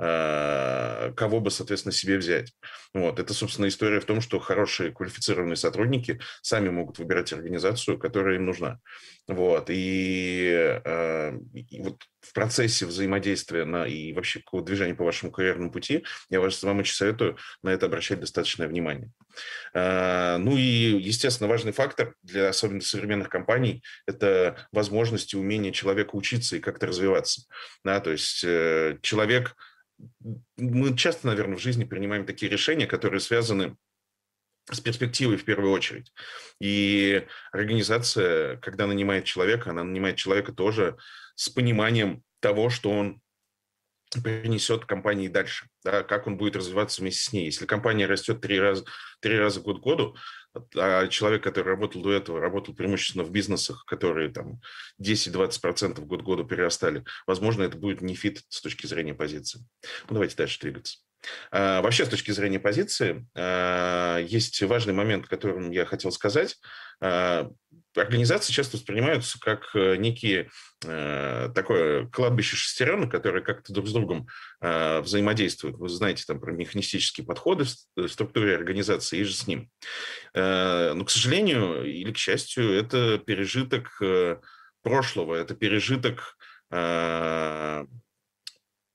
кого 0.00 1.40
бы, 1.40 1.50
соответственно, 1.50 1.92
себе 1.92 2.16
взять. 2.16 2.54
Вот. 2.94 3.20
Это, 3.20 3.34
собственно, 3.34 3.68
история 3.68 4.00
в 4.00 4.06
том, 4.06 4.20
что 4.20 4.38
хорошие 4.38 4.92
квалифицированные 4.92 5.56
сотрудники 5.56 6.20
сами 6.40 6.70
могут 6.70 6.98
выбирать 6.98 7.32
организацию, 7.32 7.98
которая 7.98 8.36
им 8.36 8.46
нужна. 8.46 8.78
Вот. 9.28 9.66
И, 9.68 10.80
э, 10.84 11.38
и 11.54 11.82
вот 11.82 12.02
в 12.20 12.32
процессе 12.32 12.86
взаимодействия 12.86 13.64
на, 13.64 13.86
и 13.86 14.12
вообще 14.12 14.40
какого 14.40 14.64
движения 14.64 14.94
по 14.94 15.04
вашему 15.04 15.30
карьерному 15.30 15.70
пути, 15.70 16.04
я 16.30 16.40
вам 16.40 16.78
очень 16.78 16.94
советую 16.94 17.36
на 17.62 17.68
это 17.68 17.86
обращать 17.86 18.20
достаточное 18.20 18.68
внимание. 18.68 19.10
Э, 19.74 20.38
ну 20.38 20.56
и, 20.56 20.98
естественно, 20.98 21.48
важный 21.48 21.72
фактор 21.72 22.14
для 22.22 22.48
особенно 22.48 22.80
современных 22.80 23.28
компаний– 23.28 23.82
это 24.06 24.66
возможность 24.72 25.34
и 25.34 25.36
умение 25.36 25.72
человека 25.72 26.16
учиться 26.16 26.56
и 26.56 26.60
как-то 26.60 26.86
развиваться. 26.86 27.42
Да, 27.84 28.00
то 28.00 28.10
есть 28.10 28.42
э, 28.44 28.98
человек– 29.02 29.54
мы 30.56 30.96
часто, 30.96 31.26
наверное, 31.26 31.56
в 31.56 31.62
жизни 31.62 31.84
принимаем 31.84 32.26
такие 32.26 32.50
решения, 32.50 32.86
которые 32.86 33.20
связаны 33.20 33.76
с 34.70 34.80
перспективой 34.80 35.36
в 35.36 35.44
первую 35.44 35.72
очередь. 35.72 36.12
И 36.60 37.26
организация, 37.52 38.56
когда 38.58 38.86
нанимает 38.86 39.24
человека, 39.24 39.70
она 39.70 39.84
нанимает 39.84 40.16
человека 40.16 40.52
тоже 40.52 40.96
с 41.34 41.48
пониманием 41.48 42.22
того, 42.40 42.70
что 42.70 42.90
он 42.90 43.20
принесет 44.18 44.84
компании 44.86 45.28
дальше, 45.28 45.68
да, 45.84 46.02
как 46.02 46.26
он 46.26 46.36
будет 46.36 46.56
развиваться 46.56 47.00
вместе 47.00 47.22
с 47.22 47.32
ней. 47.32 47.44
Если 47.46 47.66
компания 47.66 48.06
растет 48.06 48.40
три 48.40 48.58
раза, 48.58 48.84
три 49.20 49.38
раза 49.38 49.60
год 49.60 49.80
к 49.80 49.82
году, 49.82 50.16
а 50.76 51.06
человек, 51.08 51.44
который 51.44 51.68
работал 51.68 52.02
до 52.02 52.12
этого, 52.12 52.40
работал 52.40 52.74
преимущественно 52.74 53.24
в 53.24 53.30
бизнесах, 53.30 53.84
которые 53.86 54.30
там 54.30 54.60
10-20% 55.00 56.00
год 56.04 56.22
к 56.22 56.24
году 56.24 56.44
перерастали, 56.44 57.04
возможно, 57.26 57.62
это 57.62 57.76
будет 57.76 58.00
не 58.00 58.14
fit 58.14 58.42
с 58.48 58.60
точки 58.60 58.86
зрения 58.86 59.14
позиции. 59.14 59.60
Ну, 60.08 60.14
давайте 60.14 60.36
дальше 60.36 60.58
двигаться. 60.60 60.98
А, 61.50 61.82
вообще, 61.82 62.04
с 62.04 62.08
точки 62.08 62.30
зрения 62.30 62.58
позиции, 62.58 63.26
а, 63.34 64.18
есть 64.18 64.60
важный 64.62 64.94
момент, 64.94 65.26
которым 65.26 65.70
я 65.70 65.84
хотел 65.84 66.10
сказать. 66.10 66.58
А, 67.00 67.50
организации 67.96 68.52
часто 68.52 68.76
воспринимаются 68.76 69.38
как 69.40 69.70
э, 69.74 69.96
некие 69.96 70.50
э, 70.84 71.48
такое 71.54 72.06
кладбище 72.06 72.56
шестеренок, 72.56 73.10
которые 73.10 73.42
как-то 73.42 73.72
друг 73.72 73.88
с 73.88 73.92
другом 73.92 74.28
э, 74.60 75.00
взаимодействуют. 75.00 75.76
Вы 75.76 75.88
знаете 75.88 76.24
там 76.26 76.40
про 76.40 76.52
механистические 76.52 77.26
подходы 77.26 77.64
в 77.96 78.08
структуре 78.08 78.54
организации 78.54 79.18
и 79.18 79.24
же 79.24 79.34
с 79.34 79.46
ним. 79.46 79.70
Но, 80.34 81.04
к 81.04 81.10
сожалению 81.10 81.84
или 81.84 82.12
к 82.12 82.18
счастью, 82.18 82.72
это 82.72 83.18
пережиток 83.18 84.00
прошлого, 84.82 85.34
это 85.34 85.54
пережиток 85.54 86.36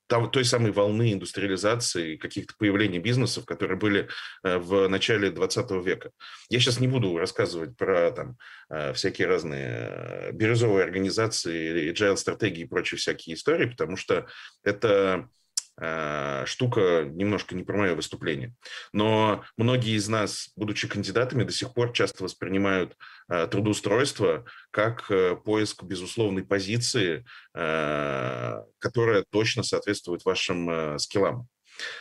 той 0.07 0.45
самой 0.45 0.71
волны 0.71 1.13
индустриализации, 1.13 2.15
каких-то 2.15 2.53
появлений 2.57 2.99
бизнесов, 2.99 3.45
которые 3.45 3.77
были 3.77 4.07
э, 4.43 4.57
в 4.57 4.87
начале 4.87 5.31
20 5.31 5.71
века. 5.85 6.11
Я 6.49 6.59
сейчас 6.59 6.79
не 6.79 6.87
буду 6.87 7.17
рассказывать 7.17 7.75
про 7.75 8.11
там, 8.11 8.37
э, 8.69 8.93
всякие 8.93 9.27
разные 9.27 9.89
э, 9.89 10.31
бирюзовые 10.31 10.83
организации, 10.83 11.91
agile 11.91 12.17
стратегии 12.17 12.61
и 12.61 12.67
прочие 12.67 12.97
всякие 12.97 13.35
истории, 13.35 13.65
потому 13.65 13.97
что 13.97 14.27
это 14.63 15.29
штука 15.77 17.03
немножко 17.05 17.53
не 17.53 17.63
про 17.63 17.77
мое 17.77 17.95
выступление. 17.95 18.53
Но 18.93 19.43
многие 19.57 19.95
из 19.95 20.07
нас, 20.07 20.51
будучи 20.55 20.87
кандидатами, 20.87 21.43
до 21.43 21.51
сих 21.51 21.73
пор 21.73 21.91
часто 21.91 22.23
воспринимают 22.23 22.95
э, 23.29 23.47
трудоустройство 23.47 24.45
как 24.71 25.11
э, 25.11 25.35
поиск 25.35 25.83
безусловной 25.83 26.45
позиции, 26.45 27.25
которая 27.53 29.25
точно 29.29 29.63
соответствует 29.63 30.23
вашим 30.23 30.97
скиллам. 30.99 31.47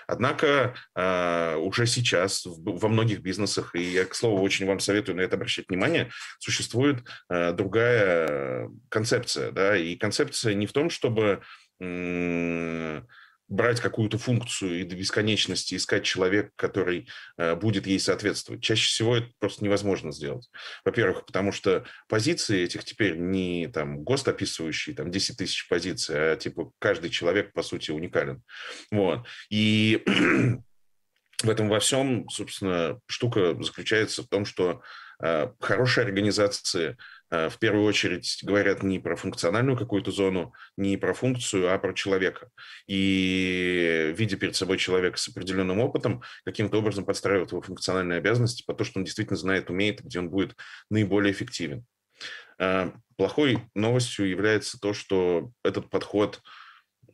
Однако 0.07 0.75
уже 0.95 1.87
сейчас 1.87 2.43
во 2.45 2.88
многих 2.88 3.21
бизнесах, 3.21 3.75
и 3.75 3.83
я, 3.83 4.04
к 4.04 4.14
слову, 4.14 4.43
очень 4.43 4.66
вам 4.66 4.81
советую 4.81 5.16
на 5.16 5.23
это 5.23 5.37
обращать 5.37 5.69
внимание, 5.69 6.11
существует 6.38 7.04
другая 7.28 8.69
концепция. 8.88 9.50
Да? 9.50 9.76
И 9.76 9.97
концепция 9.97 10.54
не 10.54 10.66
в 10.66 10.73
том, 10.73 10.90
чтобы 10.90 11.43
брать 13.54 13.80
какую-то 13.80 14.18
функцию 14.18 14.80
и 14.80 14.84
до 14.84 14.96
бесконечности 14.96 15.76
искать 15.76 16.04
человека, 16.04 16.50
который 16.56 17.08
э, 17.38 17.54
будет 17.54 17.87
ей 17.87 18.00
соответствовать. 18.00 18.62
Чаще 18.62 18.87
всего 18.87 19.16
это 19.16 19.30
просто 19.38 19.64
невозможно 19.64 20.11
сделать. 20.11 20.50
Во-первых, 20.84 21.25
потому 21.25 21.52
что 21.52 21.84
позиции 22.08 22.64
этих 22.64 22.84
теперь 22.84 23.16
не 23.16 23.68
там 23.68 24.02
ГОСТ 24.02 24.28
описывающие, 24.28 24.96
там 24.96 25.11
10 25.11 25.37
тысяч 25.37 25.68
позиций, 25.68 26.32
а 26.32 26.37
типа 26.37 26.73
каждый 26.80 27.11
человек, 27.11 27.52
по 27.52 27.62
сути, 27.62 27.92
уникален. 27.92 28.42
Вот. 28.90 29.25
И 29.50 30.02
в 31.42 31.49
этом 31.49 31.68
во 31.68 31.78
всем, 31.78 32.28
собственно, 32.28 32.99
штука 33.06 33.56
заключается 33.62 34.25
в 34.25 34.28
том, 34.28 34.44
что 34.46 34.82
э, 35.23 35.49
хорошие 35.61 36.04
организации 36.04 36.96
в 37.50 37.58
первую 37.58 37.84
очередь 37.84 38.40
говорят 38.42 38.82
не 38.82 38.98
про 38.98 39.16
функциональную 39.16 39.76
какую-то 39.76 40.10
зону, 40.10 40.52
не 40.76 40.96
про 40.96 41.14
функцию, 41.14 41.72
а 41.72 41.78
про 41.78 41.92
человека. 41.94 42.48
И 42.86 44.12
видя 44.16 44.36
перед 44.36 44.56
собой 44.56 44.78
человека 44.78 45.18
с 45.18 45.28
определенным 45.28 45.80
опытом, 45.80 46.22
каким-то 46.44 46.78
образом 46.78 47.04
подстраивают 47.04 47.52
его 47.52 47.62
функциональные 47.62 48.18
обязанности 48.18 48.64
по 48.66 48.74
то, 48.74 48.84
что 48.84 48.98
он 48.98 49.04
действительно 49.04 49.36
знает, 49.36 49.70
умеет, 49.70 50.02
где 50.02 50.18
он 50.18 50.30
будет 50.30 50.56
наиболее 50.90 51.32
эффективен. 51.32 51.84
Э, 52.58 52.92
плохой 53.16 53.58
новостью 53.74 54.28
является 54.28 54.78
то, 54.78 54.92
что 54.92 55.50
этот 55.62 55.90
подход 55.90 56.40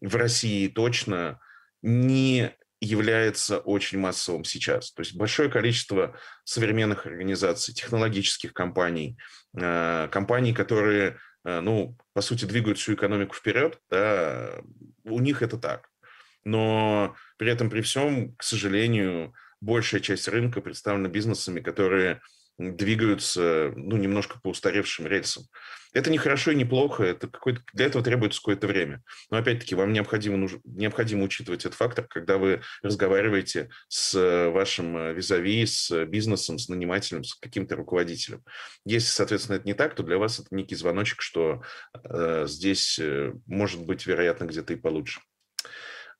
в 0.01 0.17
России 0.17 0.69
точно 0.69 1.41
не 1.83 2.55
является 2.81 3.59
очень 3.59 3.99
массовым 3.99 4.45
сейчас. 4.45 4.93
То 4.93 5.01
есть 5.01 5.15
большое 5.15 5.51
количество 5.51 6.17
современных 6.45 7.07
организаций, 7.07 7.75
технологических 7.75 8.55
компаний, 8.55 9.19
э, 9.57 10.09
компаний, 10.11 10.55
которые, 10.55 11.19
э, 11.45 11.61
ну, 11.61 11.97
по 12.15 12.23
сути, 12.23 12.47
двигают 12.47 12.79
всю 12.79 12.95
экономику 12.95 13.35
вперед, 13.35 13.79
да, 13.91 14.61
у 15.05 15.21
них 15.21 15.43
это 15.43 15.59
так. 15.59 15.89
Но 16.45 17.15
при 17.37 17.51
этом, 17.51 17.69
при 17.69 17.83
всем, 17.83 18.35
к 18.37 18.43
сожалению, 18.43 19.35
большая 19.61 20.01
часть 20.01 20.27
рынка 20.29 20.63
представлена 20.63 21.09
бизнесами, 21.09 21.61
которые 21.61 22.23
двигаются 22.61 23.73
ну, 23.75 23.97
немножко 23.97 24.39
по 24.43 24.49
устаревшим 24.49 25.07
рельсам. 25.07 25.45
Это 25.93 26.11
не 26.11 26.19
хорошо 26.19 26.53
и 26.53 26.57
не 26.57 26.65
плохо, 26.65 27.03
это 27.03 27.27
какой-то, 27.27 27.63
для 27.73 27.87
этого 27.87 28.05
требуется 28.05 28.41
какое-то 28.41 28.69
время. 28.69 29.03
Но 29.31 29.39
опять-таки 29.39 29.75
вам 29.75 29.93
необходимо, 29.93 30.37
нуж, 30.37 30.53
необходимо 30.65 31.25
учитывать 31.25 31.65
этот 31.65 31.77
фактор, 31.77 32.07
когда 32.07 32.39
вы 32.39 32.63
разговариваете 32.83 33.71
с 33.89 34.15
э, 34.15 34.51
вашим 34.51 34.97
э, 34.97 35.15
визави, 35.15 35.67
с 35.67 36.05
бизнесом, 36.05 36.59
с 36.59 36.69
нанимателем, 36.69 37.25
с 37.25 37.35
каким-то 37.35 37.75
руководителем. 37.75 38.45
Если, 38.85 39.09
соответственно, 39.09 39.57
это 39.57 39.67
не 39.67 39.75
так, 39.75 39.97
то 39.97 40.05
для 40.05 40.19
вас 40.19 40.39
это 40.39 40.55
некий 40.55 40.77
звоночек, 40.77 41.23
что 41.23 41.63
э, 42.05 42.45
здесь 42.47 42.99
э, 43.01 43.33
может 43.47 43.85
быть, 43.85 44.07
вероятно, 44.07 44.45
где-то 44.45 44.73
и 44.73 44.77
получше. 44.77 45.21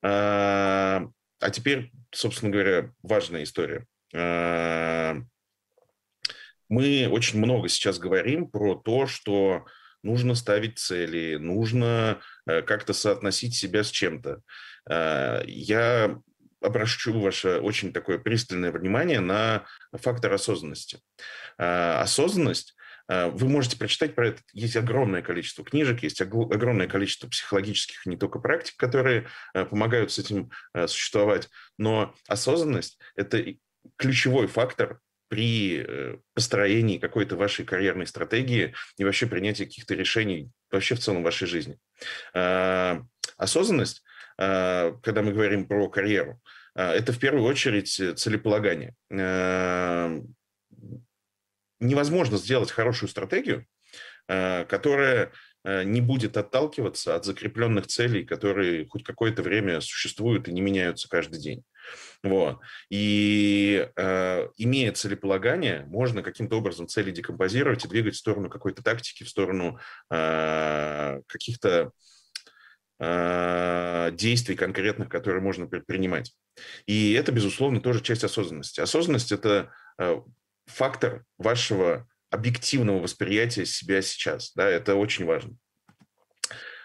А, 0.01 1.07
а 1.39 1.49
теперь, 1.49 1.91
собственно 2.11 2.51
говоря, 2.51 2.91
важная 3.03 3.43
история. 3.43 3.85
Мы 6.71 7.09
очень 7.11 7.39
много 7.39 7.67
сейчас 7.67 7.99
говорим 7.99 8.49
про 8.49 8.75
то, 8.75 9.05
что 9.05 9.65
нужно 10.03 10.35
ставить 10.35 10.79
цели, 10.79 11.35
нужно 11.35 12.21
э, 12.47 12.61
как-то 12.61 12.93
соотносить 12.93 13.55
себя 13.55 13.83
с 13.83 13.91
чем-то. 13.91 14.41
Э, 14.89 15.41
я 15.45 16.17
обращу 16.61 17.19
ваше 17.19 17.59
очень 17.59 17.91
такое 17.91 18.19
пристальное 18.19 18.71
внимание 18.71 19.19
на 19.19 19.65
фактор 19.91 20.31
осознанности. 20.31 21.01
Э, 21.57 21.99
осознанность 21.99 22.73
вы 23.09 23.49
можете 23.49 23.75
прочитать 23.75 24.15
про 24.15 24.29
это. 24.29 24.41
Есть 24.53 24.77
огромное 24.77 25.21
количество 25.21 25.65
книжек, 25.65 26.01
есть 26.01 26.21
огромное 26.21 26.87
количество 26.87 27.27
психологических 27.27 28.05
не 28.05 28.15
только 28.15 28.39
практик, 28.39 28.77
которые 28.77 29.27
помогают 29.53 30.13
с 30.13 30.19
этим 30.19 30.49
существовать. 30.87 31.49
Но 31.77 32.15
осознанность– 32.29 32.97
это 33.17 33.43
ключевой 33.97 34.47
фактор 34.47 35.01
при 35.31 35.77
э, 35.77 36.17
построении 36.33 36.97
какой-то 36.97 37.37
вашей 37.37 37.63
карьерной 37.63 38.05
стратегии 38.05 38.73
и 38.97 39.05
вообще 39.05 39.27
принятии 39.27 39.63
каких-то 39.63 39.93
решений 39.93 40.51
вообще 40.69 40.95
в 40.95 40.99
целом 40.99 41.21
в 41.21 41.23
вашей 41.23 41.47
жизни. 41.47 41.77
А, 42.33 43.01
осознанность, 43.37 44.03
а, 44.37 44.91
когда 45.01 45.21
мы 45.21 45.31
говорим 45.31 45.69
про 45.69 45.87
карьеру, 45.89 46.41
а, 46.75 46.93
это 46.93 47.13
в 47.13 47.19
первую 47.19 47.45
очередь 47.45 48.19
целеполагание. 48.19 48.93
Невозможно 51.79 52.37
сделать 52.37 52.71
хорошую 52.71 53.07
стратегию, 53.09 53.65
которая 54.27 55.31
не 55.63 56.01
будет 56.01 56.35
отталкиваться 56.35 57.15
от 57.15 57.23
закрепленных 57.23 57.87
целей, 57.87 58.25
которые 58.25 58.85
хоть 58.87 59.03
какое-то 59.03 59.41
время 59.43 59.79
существуют 59.79 60.47
и 60.49 60.51
не 60.51 60.61
меняются 60.61 61.07
каждый 61.07 61.39
день. 61.39 61.63
Вот. 62.23 62.59
И 62.89 63.87
э, 63.95 64.47
имея 64.57 64.91
целеполагание, 64.91 65.85
можно 65.87 66.21
каким-то 66.21 66.57
образом 66.57 66.87
цели 66.87 67.11
декомпозировать 67.11 67.85
и 67.85 67.87
двигать 67.87 68.15
в 68.15 68.19
сторону 68.19 68.49
какой-то 68.49 68.83
тактики, 68.83 69.23
в 69.23 69.29
сторону 69.29 69.79
э, 70.11 71.21
каких-то 71.27 71.91
э, 72.99 74.11
действий 74.13 74.55
конкретных, 74.55 75.09
которые 75.09 75.41
можно 75.41 75.67
предпринимать. 75.67 76.33
И 76.85 77.13
это, 77.13 77.31
безусловно, 77.31 77.81
тоже 77.81 78.01
часть 78.01 78.23
осознанности. 78.23 78.81
Осознанность– 78.81 79.31
это 79.33 79.71
э, 79.97 80.21
фактор 80.67 81.25
вашего 81.37 82.07
объективного 82.29 82.99
восприятия 82.99 83.65
себя 83.65 84.01
сейчас. 84.01 84.53
Да, 84.55 84.67
это 84.67 84.95
очень 84.95 85.25
важно. 85.25 85.55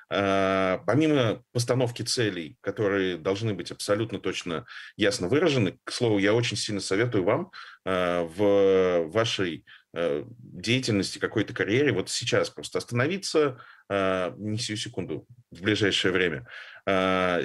А, 0.08 0.78
помимо 0.86 1.42
постановки 1.52 2.02
целей, 2.02 2.56
которые 2.60 3.16
должны 3.16 3.54
быть 3.54 3.72
абсолютно 3.72 4.20
точно 4.20 4.66
ясно 4.96 5.28
выражены, 5.28 5.78
к 5.84 5.90
слову, 5.90 6.18
я 6.18 6.32
очень 6.32 6.56
сильно 6.56 6.80
советую 6.80 7.24
вам 7.24 7.50
а, 7.84 8.22
в 8.22 9.10
вашей 9.10 9.64
а, 9.94 10.24
деятельности, 10.38 11.18
какой-то 11.18 11.54
карьере, 11.54 11.92
вот 11.92 12.08
сейчас 12.08 12.50
просто 12.50 12.78
остановиться, 12.78 13.58
не 13.88 14.58
сию 14.58 14.76
секунду, 14.76 15.26
в 15.50 15.62
ближайшее 15.62 16.12
время, 16.12 16.46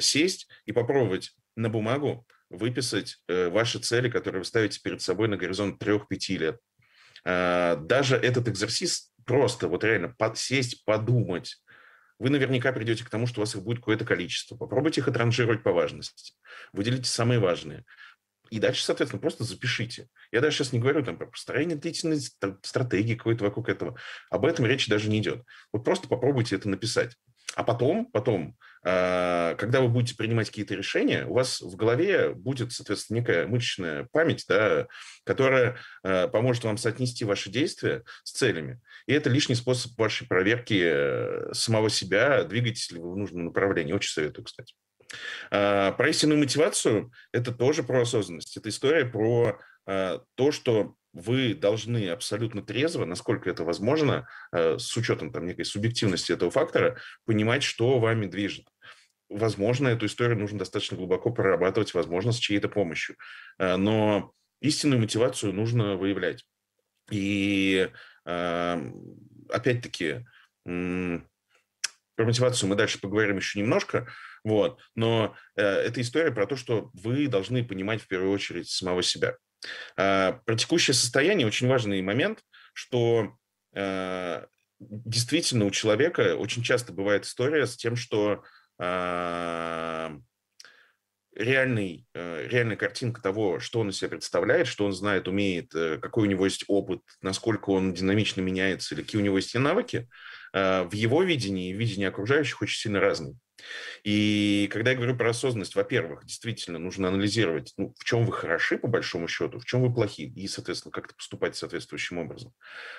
сесть 0.02 0.48
и 0.66 0.72
попробовать 0.72 1.32
на 1.56 1.70
бумагу 1.70 2.26
выписать 2.50 3.18
э, 3.28 3.50
ваши 3.50 3.78
цели, 3.80 4.10
которые 4.10 4.40
вы 4.40 4.46
ставите 4.46 4.82
перед 4.82 5.02
собой 5.02 5.28
на 5.28 5.38
горизонт 5.38 5.82
3-5 5.82 6.38
лет. 6.38 6.60
Даже 7.24 8.16
этот 8.16 8.48
экзерсис 8.48 9.12
просто 9.26 9.68
вот 9.68 9.84
реально 9.84 10.16
подсесть, 10.18 10.84
подумать, 10.84 11.62
вы 12.22 12.30
наверняка 12.30 12.72
придете 12.72 13.04
к 13.04 13.10
тому, 13.10 13.26
что 13.26 13.42
у 13.42 13.44
вас 13.44 13.56
их 13.56 13.64
будет 13.64 13.80
какое-то 13.80 14.06
количество. 14.06 14.56
Попробуйте 14.56 15.02
их 15.02 15.08
отранжировать 15.08 15.64
по 15.64 15.72
важности. 15.72 16.34
Выделите 16.72 17.06
самые 17.06 17.40
важные. 17.40 17.84
И 18.52 18.60
дальше, 18.60 18.84
соответственно, 18.84 19.20
просто 19.20 19.44
запишите. 19.44 20.08
Я 20.32 20.40
даже 20.40 20.58
сейчас 20.58 20.72
не 20.72 20.80
говорю 20.80 21.04
там, 21.04 21.18
про 21.18 21.26
построение 21.26 21.78
длительной 21.78 22.20
стратегии 22.20 23.16
какой-то 23.16 23.46
вокруг 23.46 23.70
этого. 23.70 23.98
Об 24.30 24.46
этом 24.46 24.68
речи 24.68 24.88
даже 24.88 25.10
не 25.10 25.18
идет. 25.18 25.44
Вот 25.74 25.84
просто 25.84 26.08
попробуйте 26.08 26.58
это 26.58 26.70
написать. 26.70 27.16
А 27.56 27.64
потом, 27.64 28.06
потом, 28.08 28.56
а, 28.84 29.56
когда 29.56 29.82
вы 29.82 29.90
будете 29.90 30.16
принимать 30.16 30.48
какие-то 30.48 30.74
решения, 30.74 31.26
у 31.26 31.34
вас 31.34 31.62
в 31.62 31.76
голове 31.76 32.34
будет, 32.34 32.72
соответственно, 32.72 33.18
некая 33.18 33.48
мышечная 33.48 34.08
память, 34.12 34.46
да, 34.48 34.88
которая 35.24 35.78
а, 36.04 36.28
поможет 36.28 36.64
вам 36.64 36.78
соотнести 36.78 37.26
ваши 37.26 37.50
действия 37.50 38.04
с 38.24 38.32
целями. 38.32 38.80
И 39.06 39.14
это 39.14 39.30
лишний 39.30 39.56
способ 39.56 39.98
вашей 39.98 40.28
проверки 40.28 40.82
э, 40.84 41.54
самого 41.54 41.90
себя, 41.90 42.44
двигаетесь 42.44 42.92
ли 42.92 43.00
вы 43.00 43.14
в 43.14 43.18
нужном 43.18 43.46
направлении. 43.46 43.94
Очень 43.94 44.12
советую, 44.12 44.46
кстати. 44.46 44.76
А, 45.52 45.92
про 45.92 46.10
истинную 46.10 46.40
мотивацию– 46.40 47.12
это 47.32 47.52
тоже 47.52 47.84
про 47.84 48.02
осознанность. 48.02 48.56
Это 48.58 48.70
история 48.70 49.06
про 49.06 49.60
то, 50.36 50.52
что 50.52 50.96
вы 51.14 51.54
должны 51.54 52.10
абсолютно 52.10 52.62
трезво, 52.62 53.06
насколько 53.06 53.50
это 53.50 53.64
возможно, 53.64 54.28
э, 54.52 54.78
с 54.78 54.96
учетом 54.96 55.32
там 55.32 55.46
некой 55.46 55.66
субъективности 55.66 56.32
этого 56.32 56.52
фактора, 56.52 57.00
понимать, 57.26 57.64
что 57.64 58.00
вами 58.00 58.28
движет. 58.28 58.66
Возможно, 59.30 59.88
эту 59.88 60.06
историю 60.06 60.40
нужно 60.40 60.60
достаточно 60.60 60.98
глубоко 60.98 61.32
прорабатывать, 61.32 61.94
возможно, 61.94 62.32
с 62.32 62.38
чьей-то 62.38 62.70
помощью. 62.70 63.16
Э, 63.60 63.76
но 63.76 64.34
истинную 64.62 65.02
мотивацию 65.02 65.54
нужно 65.54 65.96
выявлять. 65.96 66.46
И 67.10 67.90
эм, 68.26 69.20
опять-таки, 69.50 70.26
про 70.64 72.26
мотивацию 72.26 72.70
мы 72.70 72.76
дальше 72.76 73.02
поговорим 73.02 73.38
еще 73.38 73.60
немножко, 73.60 74.08
вот, 74.44 74.80
но 74.96 75.36
э, 75.56 75.62
это 75.64 76.02
история 76.02 76.32
про 76.32 76.46
то, 76.46 76.56
что 76.56 76.90
вы 76.94 77.28
должны 77.28 77.66
понимать 77.66 78.02
в 78.02 78.08
первую 78.08 78.32
очередь 78.32 78.70
самого 78.70 79.04
себя. 79.04 79.36
А, 79.98 80.34
про 80.46 80.56
текущее 80.56 80.94
состояние 80.94 81.48
очень 81.48 81.68
важный 81.68 82.02
момент, 82.02 82.44
что 82.74 83.36
а, 83.76 84.46
действительно 84.80 85.66
у 85.66 85.72
человека 85.72 86.36
очень 86.36 86.64
часто 86.64 86.94
бывает 86.94 87.26
история 87.26 87.66
с 87.66 87.76
тем, 87.76 87.96
что 87.96 88.44
а, 88.80 90.18
реальный, 91.34 92.08
реальная 92.14 92.76
картинка 92.76 93.22
того, 93.22 93.60
что 93.60 93.80
он 93.80 93.90
из 93.90 93.98
себя 93.98 94.10
представляет, 94.10 94.68
что 94.68 94.86
он 94.86 94.92
знает, 94.92 95.30
умеет, 95.30 95.74
э, 95.74 95.98
какой 95.98 96.28
у 96.28 96.30
него 96.30 96.44
есть 96.44 96.66
опыт, 96.68 97.00
насколько 97.22 97.70
он 97.70 97.94
динамично 97.94 98.42
меняется, 98.42 98.94
или 98.94 99.02
какие 99.02 99.22
у 99.22 99.24
него 99.24 99.38
есть 99.38 99.56
навыки, 99.56 100.10
в 100.52 100.90
его 100.92 101.24
видении 101.24 101.70
и 101.70 101.74
видении 101.74 102.06
окружающих 102.06 102.62
очень 102.62 102.78
сильно 102.78 103.00
разные. 103.00 103.38
И 104.04 104.68
когда 104.72 104.92
я 104.92 104.98
говорю 104.98 105.16
про 105.16 105.30
осознанность, 105.30 105.76
во-первых, 105.76 106.26
действительно 106.26 106.80
нужно 106.80 107.10
анализировать, 107.10 107.74
ну, 107.78 107.94
в 107.98 108.04
чем 108.04 108.26
вы 108.26 108.34
хороши, 108.34 108.78
по 108.78 108.88
большому 108.88 109.28
счету, 109.28 109.60
в 109.60 109.66
чем 109.66 109.82
вы 109.82 109.94
плохи, 109.94 110.22
и, 110.22 110.48
соответственно, 110.48 110.92
как-то 110.92 111.16
поступать 111.16 111.56
соответствующим 111.56 112.18
образом. 112.18 112.54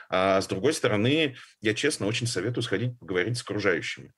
А 0.08 0.40
с 0.40 0.46
другой 0.46 0.72
стороны, 0.72 1.36
я 1.60 1.74
честно 1.74 2.06
очень 2.06 2.26
советую 2.26 2.62
сходить 2.62 2.98
поговорить 2.98 3.38
с 3.38 3.42
окружающими. 3.42 4.12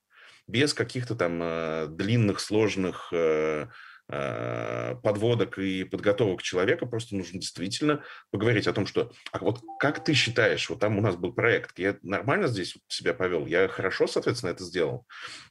Без 0.47 0.73
каких-то 0.73 1.15
там 1.15 1.41
э, 1.41 1.87
длинных, 1.89 2.39
сложных 2.39 3.09
э, 3.11 3.67
э, 4.09 4.95
подводок 5.01 5.57
и 5.57 5.83
подготовок 5.83 6.43
человека, 6.43 6.85
просто 6.85 7.15
нужно 7.15 7.39
действительно 7.39 8.03
поговорить 8.29 8.67
о 8.67 8.73
том, 8.73 8.85
что 8.85 9.11
а 9.31 9.39
вот 9.39 9.61
как 9.79 10.03
ты 10.03 10.13
считаешь, 10.13 10.69
вот 10.69 10.79
там 10.79 10.99
у 10.99 11.01
нас 11.01 11.15
был 11.15 11.33
проект, 11.33 11.79
я 11.79 11.97
нормально 12.03 12.47
здесь 12.47 12.75
себя 12.87 13.15
повел, 13.15 13.47
я 13.47 13.67
хорошо, 13.67 14.05
соответственно, 14.05 14.51
это 14.51 14.63
сделал. 14.63 15.07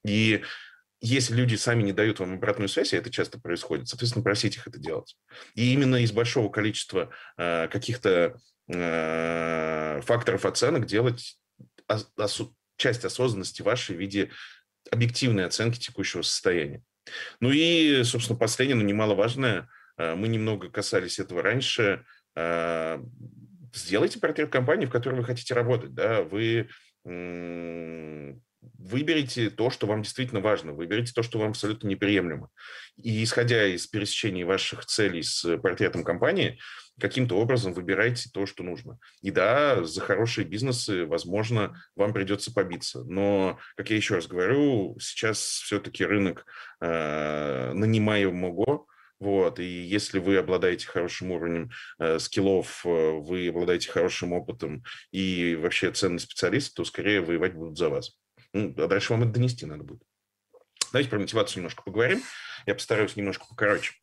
И 0.07 0.43
если 1.07 1.35
люди 1.35 1.55
сами 1.55 1.83
не 1.83 1.93
дают 1.93 2.19
вам 2.21 2.35
обратную 2.35 2.69
связь, 2.69 2.95
а 2.95 2.97
это 2.97 3.11
часто 3.11 3.39
происходит, 3.39 3.89
соответственно, 3.89 4.23
просить 4.23 4.57
их 4.57 4.67
это 4.67 4.79
делать. 4.79 5.17
И 5.55 5.73
именно 5.73 5.97
из 5.97 6.13
большого 6.13 6.49
количества 6.51 7.11
э, 7.37 7.69
каких-то 7.69 8.39
э, 8.69 10.01
факторов 10.03 10.47
оценок 10.47 10.87
делать 10.87 11.39
ос- 11.89 12.11
ос- 12.17 12.51
часть 12.77 13.05
осознанности 13.05 13.63
вашей 13.63 13.97
в 13.97 14.01
виде 14.01 14.31
объективной 14.91 15.45
оценки 15.45 15.79
текущего 15.79 16.23
состояния. 16.23 16.83
Ну 17.41 17.51
и, 17.51 18.03
собственно, 18.05 18.39
последнее, 18.39 18.77
но 18.77 18.83
немаловажное, 18.83 19.69
э, 19.99 20.15
мы 20.15 20.29
немного 20.29 20.71
касались 20.71 21.19
этого 21.19 21.43
раньше, 21.43 22.05
э, 22.35 22.99
сделайте 23.75 24.21
портрет 24.21 24.51
компании, 24.51 24.87
в 24.87 24.91
которой 24.91 25.17
вы 25.17 25.25
хотите 25.25 25.53
работать. 25.53 25.93
Да? 25.93 26.23
Вы 26.23 26.71
выберите 28.79 29.51
то, 29.51 29.71
что 29.71 29.87
вам 29.87 30.03
действительно 30.03 30.41
важно, 30.41 30.73
выберите 30.73 31.13
то, 31.13 31.23
что 31.23 31.39
вам 31.39 31.51
абсолютно 31.51 31.89
неприемлемо. 31.89 32.51
И 33.03 33.23
исходя 33.25 33.67
из 33.67 33.87
пересечений 33.87 34.45
ваших 34.45 34.87
целей 34.87 35.23
с 35.23 35.59
портретом 35.59 36.05
компании, 36.05 36.59
каким-то 37.01 37.37
образом 37.39 37.73
выбирайте 37.73 38.31
то, 38.33 38.47
что 38.47 38.63
нужно. 38.63 38.99
И 39.21 39.31
да, 39.31 39.85
за 39.85 40.01
хорошие 40.01 40.47
бизнесы, 40.47 41.07
возможно, 41.07 41.81
вам 41.97 42.13
придется 42.13 42.53
побиться. 42.53 43.05
Но, 43.05 43.59
как 43.77 43.91
я 43.91 43.97
еще 43.97 44.17
раз 44.17 44.27
говорю, 44.27 44.97
сейчас 45.01 45.39
все-таки 45.39 46.05
рынок 46.05 46.47
э, 46.81 47.73
нанимаемого, 47.73 48.87
вот, 49.21 49.59
и 49.59 49.65
если 49.65 50.19
вы 50.19 50.37
обладаете 50.37 50.87
хорошим 50.87 51.31
уровнем 51.31 51.71
э, 51.99 52.19
скиллов, 52.19 52.85
э, 52.85 52.89
вы 52.89 53.49
обладаете 53.49 53.91
хорошим 53.91 54.33
опытом 54.33 54.85
и 55.13 55.57
вообще 55.61 55.93
ценный 55.93 56.21
специалист, 56.21 56.75
то 56.75 56.85
скорее 56.85 57.21
воевать 57.21 57.55
будут 57.55 57.79
за 57.79 57.89
вас. 57.89 58.19
Ну, 58.55 58.73
а 58.79 58.87
дальше 58.87 59.13
вам 59.13 59.25
это 59.25 59.33
донести 59.33 59.67
надо 59.67 59.85
будет. 59.85 60.03
Давайте 60.93 61.11
про 61.11 61.19
мотивацию 61.19 61.59
немножко 61.59 61.83
поговорим. 61.83 62.23
Я 62.67 62.75
постараюсь 62.75 63.17
немножко 63.17 63.47
покороче. 63.49 63.95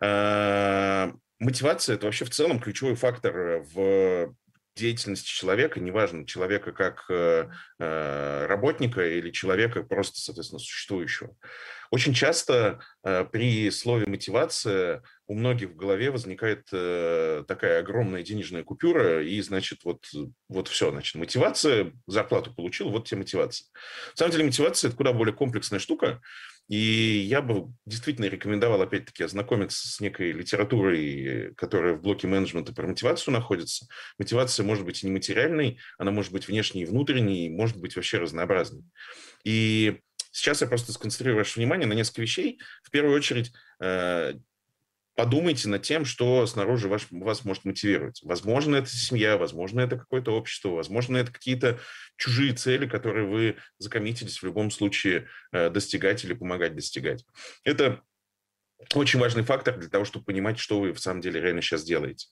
А, 0.00 1.12
мотивация– 1.40 1.94
это 1.96 2.06
вообще 2.06 2.24
в 2.24 2.30
целом 2.30 2.60
ключевой 2.60 2.94
фактор 2.94 3.64
в 3.74 4.34
деятельности 4.76 5.28
человека, 5.28 5.80
неважно, 5.80 6.26
человека 6.26 6.70
как 6.72 7.06
э, 7.08 7.48
э, 7.78 8.46
работника 8.46 9.04
или 9.04 9.30
человека 9.30 9.82
просто, 9.82 10.20
соответственно, 10.20 10.60
существующего. 10.60 11.34
Очень 11.90 12.12
часто 12.12 12.80
э, 13.02 13.24
при 13.24 13.70
слове 13.70 14.06
мотивация 14.06 15.02
у 15.26 15.34
многих 15.34 15.70
в 15.70 15.76
голове 15.76 16.10
возникает 16.10 16.68
э, 16.72 17.44
такая 17.48 17.80
огромная 17.80 18.22
денежная 18.22 18.62
купюра, 18.62 19.24
и, 19.24 19.40
значит, 19.40 19.80
вот, 19.84 20.04
вот 20.48 20.68
все, 20.68 20.90
значит, 20.90 21.16
мотивация, 21.16 21.92
зарплату 22.06 22.54
получил, 22.54 22.90
вот 22.90 23.08
тебе 23.08 23.18
мотивация. 23.18 23.66
На 24.12 24.16
самом 24.16 24.32
деле 24.32 24.44
мотивация– 24.44 24.88
это 24.88 24.96
куда 24.96 25.12
более 25.12 25.34
комплексная 25.34 25.80
штука, 25.80 26.20
и 26.68 26.76
я 26.76 27.42
бы 27.42 27.72
действительно 27.86 28.26
рекомендовал, 28.26 28.82
опять-таки, 28.82 29.22
ознакомиться 29.22 29.88
с 29.88 30.00
некой 30.00 30.32
литературой, 30.32 31.54
которая 31.56 31.94
в 31.94 32.02
блоке 32.02 32.26
менеджмента 32.26 32.72
про 32.72 32.88
мотивацию 32.88 33.32
находится. 33.32 33.86
Мотивация 34.18 34.64
может 34.64 34.84
быть 34.84 35.02
и 35.02 35.06
нематериальной, 35.06 35.78
она 35.96 36.10
может 36.10 36.32
быть 36.32 36.48
внешней 36.48 36.82
и 36.82 36.86
внутренней, 36.86 37.50
может 37.50 37.76
быть 37.76 37.94
вообще 37.94 38.18
разнообразной. 38.18 38.82
И 39.44 40.00
сейчас 40.32 40.60
я 40.60 40.66
просто 40.66 40.92
сконцентрирую 40.92 41.38
ваше 41.38 41.60
внимание 41.60 41.86
на 41.86 41.92
несколько 41.92 42.22
вещей. 42.22 42.58
В 42.82 42.90
первую 42.90 43.14
очередь, 43.14 43.52
э, 43.80 44.34
подумайте 45.16 45.68
над 45.68 45.82
тем, 45.82 46.04
что 46.04 46.46
снаружи 46.46 46.88
ваш, 46.88 47.06
вас 47.10 47.44
может 47.44 47.64
мотивировать. 47.64 48.20
Возможно, 48.22 48.76
это 48.76 48.88
семья, 48.90 49.36
возможно, 49.38 49.80
это 49.80 49.96
какое-то 49.96 50.32
общество, 50.32 50.68
возможно, 50.68 51.16
это 51.16 51.32
какие-то 51.32 51.80
чужие 52.16 52.52
цели, 52.52 52.86
которые 52.86 53.26
вы 53.26 53.56
закоммитились 53.78 54.38
в 54.38 54.44
любом 54.44 54.70
случае 54.70 55.26
э, 55.52 55.70
достигать 55.70 56.22
или 56.24 56.34
помогать 56.34 56.76
достигать. 56.76 57.24
Это 57.64 58.02
очень 58.94 59.18
важный 59.18 59.42
фактор 59.42 59.78
для 59.78 59.88
того, 59.88 60.04
чтобы 60.04 60.26
понимать, 60.26 60.58
что 60.58 60.80
вы 60.80 60.92
в 60.92 61.00
самом 61.00 61.22
деле 61.22 61.40
реально 61.40 61.62
сейчас 61.62 61.82
делаете. 61.82 62.28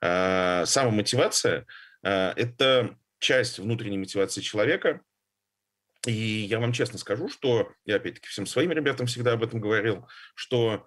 Э, 0.00 0.64
самомотивация 0.66 1.66
э,– 2.02 2.32
это 2.36 2.96
часть 3.18 3.58
внутренней 3.58 3.98
мотивации 3.98 4.40
человека, 4.40 5.02
и 6.06 6.12
я 6.12 6.58
вам 6.58 6.72
честно 6.72 6.98
скажу, 6.98 7.28
что 7.28 7.70
я 7.84 7.96
опять-таки 7.96 8.28
всем 8.28 8.46
своим 8.46 8.72
ребятам 8.72 9.06
всегда 9.06 9.32
об 9.32 9.42
этом 9.42 9.60
говорил, 9.60 10.06
что 10.34 10.86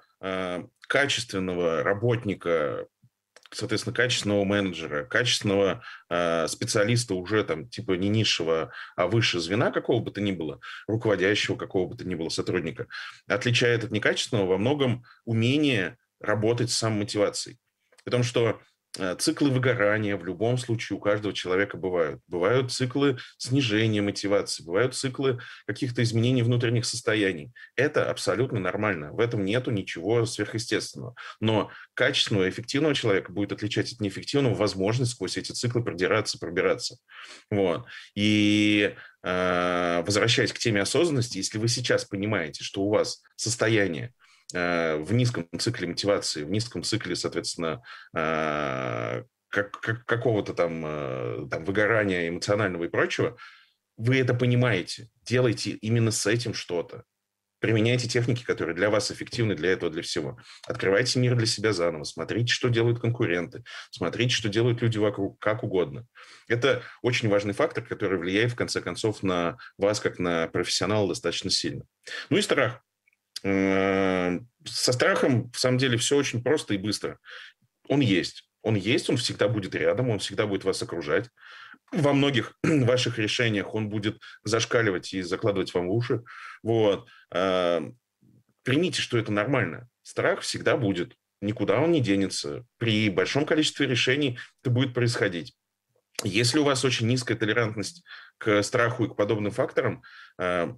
качественного 0.87 1.83
работника, 1.83 2.87
соответственно, 3.51 3.95
качественного 3.95 4.43
менеджера, 4.43 5.05
качественного 5.05 5.83
э, 6.09 6.47
специалиста 6.47 7.15
уже 7.15 7.43
там 7.43 7.67
типа 7.69 7.93
не 7.93 8.09
низшего, 8.09 8.71
а 8.95 9.07
выше 9.07 9.39
звена 9.39 9.71
какого 9.71 10.01
бы 10.01 10.11
то 10.11 10.21
ни 10.21 10.31
было, 10.31 10.59
руководящего 10.87 11.55
какого 11.55 11.87
бы 11.87 11.95
то 11.95 12.07
ни 12.07 12.15
было 12.15 12.29
сотрудника, 12.29 12.87
отличает 13.27 13.83
от 13.83 13.91
некачественного 13.91 14.47
во 14.47 14.57
многом 14.57 15.03
умение 15.25 15.97
работать 16.19 16.71
с 16.71 16.77
самомотивацией. 16.77 17.59
Потому 18.03 18.23
что 18.23 18.59
Э, 18.59 18.76
циклы 19.17 19.49
выгорания 19.49 20.17
в 20.17 20.25
любом 20.25 20.57
случае 20.57 20.97
у 20.97 20.99
каждого 20.99 21.33
человека 21.33 21.77
бывают. 21.77 22.21
Бывают 22.27 22.71
циклы 22.71 23.17
снижения 23.37 24.01
мотивации, 24.01 24.63
бывают 24.63 24.95
циклы 24.95 25.39
каких-то 25.65 26.03
изменений 26.03 26.43
внутренних 26.43 26.85
состояний. 26.85 27.51
Это 27.75 28.09
абсолютно 28.09 28.59
нормально. 28.59 29.11
В 29.11 29.19
этом 29.19 29.45
нету 29.45 29.71
ничего 29.71 30.25
сверхъестественного. 30.25 31.15
Но 31.39 31.71
качественного 31.93 32.45
и 32.45 32.49
эффективного 32.49 32.95
человека 32.95 33.31
будет 33.31 33.51
отличать 33.51 33.93
от 33.93 34.01
неэффективного 34.01 34.55
возможность 34.55 35.11
сквозь 35.11 35.37
эти 35.37 35.51
циклы 35.51 35.83
продираться, 35.83 36.39
пробираться. 36.39 36.97
Вот. 37.49 37.85
И 38.15 38.95
э, 39.23 40.03
возвращаясь 40.05 40.53
к 40.53 40.59
теме 40.59 40.81
осознанности, 40.81 41.37
если 41.37 41.57
вы 41.57 41.67
сейчас 41.67 42.05
понимаете, 42.05 42.63
что 42.63 42.81
у 42.81 42.89
вас 42.89 43.21
состояние 43.35 44.07
Э, 44.07 44.26
в 44.53 45.07
низком 45.11 45.47
цикле 45.59 45.87
мотивации, 45.87 46.43
в 46.43 46.49
низком 46.49 46.83
цикле, 46.83 47.15
соответственно, 47.15 47.81
э, 48.15 49.23
как, 49.49 49.71
как, 49.81 50.05
какого-то 50.05 50.53
там, 50.53 50.83
э, 50.85 51.47
там 51.49 51.65
выгорания 51.65 52.29
эмоционального 52.29 52.85
и 52.85 52.89
прочего, 52.89 53.37
вы 53.97 54.17
это 54.19 54.33
понимаете, 54.33 55.09
делайте 55.23 55.71
именно 55.71 56.11
с 56.11 56.25
этим 56.25 56.53
что-то. 56.53 57.03
Применяйте 57.59 58.07
техники, 58.07 58.43
которые 58.43 58.75
для 58.75 58.91
вас 58.91 59.11
эффективны, 59.11 59.55
для 59.55 59.71
этого, 59.71 59.91
для 59.91 60.03
всего. 60.03 60.37
Открывайте 60.67 61.19
мир 61.19 61.35
для 61.35 61.47
себя 61.47 61.73
заново, 61.73 62.03
смотрите, 62.03 62.53
что 62.53 62.69
делают 62.69 62.99
конкуренты, 62.99 63.63
смотрите, 63.89 64.35
что 64.35 64.47
делают 64.47 64.83
люди 64.83 64.99
вокруг, 64.99 65.39
как 65.39 65.63
угодно. 65.63 66.05
Это 66.47 66.83
очень 67.01 67.29
важный 67.29 67.53
фактор, 67.53 67.83
который 67.83 68.19
влияет, 68.19 68.51
в 68.51 68.55
конце 68.55 68.79
концов, 68.79 69.23
на 69.23 69.57
вас, 69.79 69.99
как 69.99 70.19
на 70.19 70.47
профессионала, 70.47 71.07
достаточно 71.07 71.49
сильно. 71.49 71.83
Ну 72.29 72.37
и 72.37 72.43
страх. 72.43 72.83
Э, 73.47 74.39
со 74.65 74.91
страхом, 74.91 75.49
в 75.51 75.59
самом 75.59 75.77
деле, 75.77 75.97
все 75.97 76.17
очень 76.17 76.43
просто 76.43 76.73
и 76.73 76.77
быстро. 76.77 77.19
Он 77.87 78.01
есть. 78.01 78.49
Он 78.61 78.75
есть, 78.75 79.09
он 79.09 79.17
всегда 79.17 79.47
будет 79.47 79.73
рядом, 79.75 80.09
он 80.09 80.19
всегда 80.19 80.45
будет 80.45 80.65
вас 80.65 80.81
окружать. 80.81 81.29
Во 81.91 82.11
многих 82.11 82.57
ваших 82.63 83.17
решениях 83.17 83.73
он 83.73 83.89
будет 83.89 84.19
зашкаливать 84.43 85.13
и 85.13 85.21
закладывать 85.21 85.73
вам 85.73 85.87
уши. 85.87 86.23
Вот. 86.61 87.07
Э, 87.31 87.81
примите, 88.63 89.01
что 89.01 89.17
это 89.17 89.31
нормально. 89.31 89.87
Страх 90.03 90.41
всегда 90.41 90.75
будет. 90.75 91.15
Никуда 91.39 91.79
он 91.79 91.91
не 91.91 92.01
денется. 92.01 92.65
При 92.77 93.09
большом 93.09 93.45
количестве 93.45 93.87
решений 93.87 94.37
это 94.61 94.71
будет 94.71 94.93
происходить. 94.93 95.55
Если 96.23 96.59
у 96.59 96.63
вас 96.63 96.83
очень 96.83 97.07
низкая 97.07 97.37
толерантность 97.37 98.03
к 98.39 98.63
страху 98.63 99.05
и 99.05 99.09
к 99.09 99.15
подобным 99.15 99.51
факторам, 99.51 100.01
э, 100.39 100.73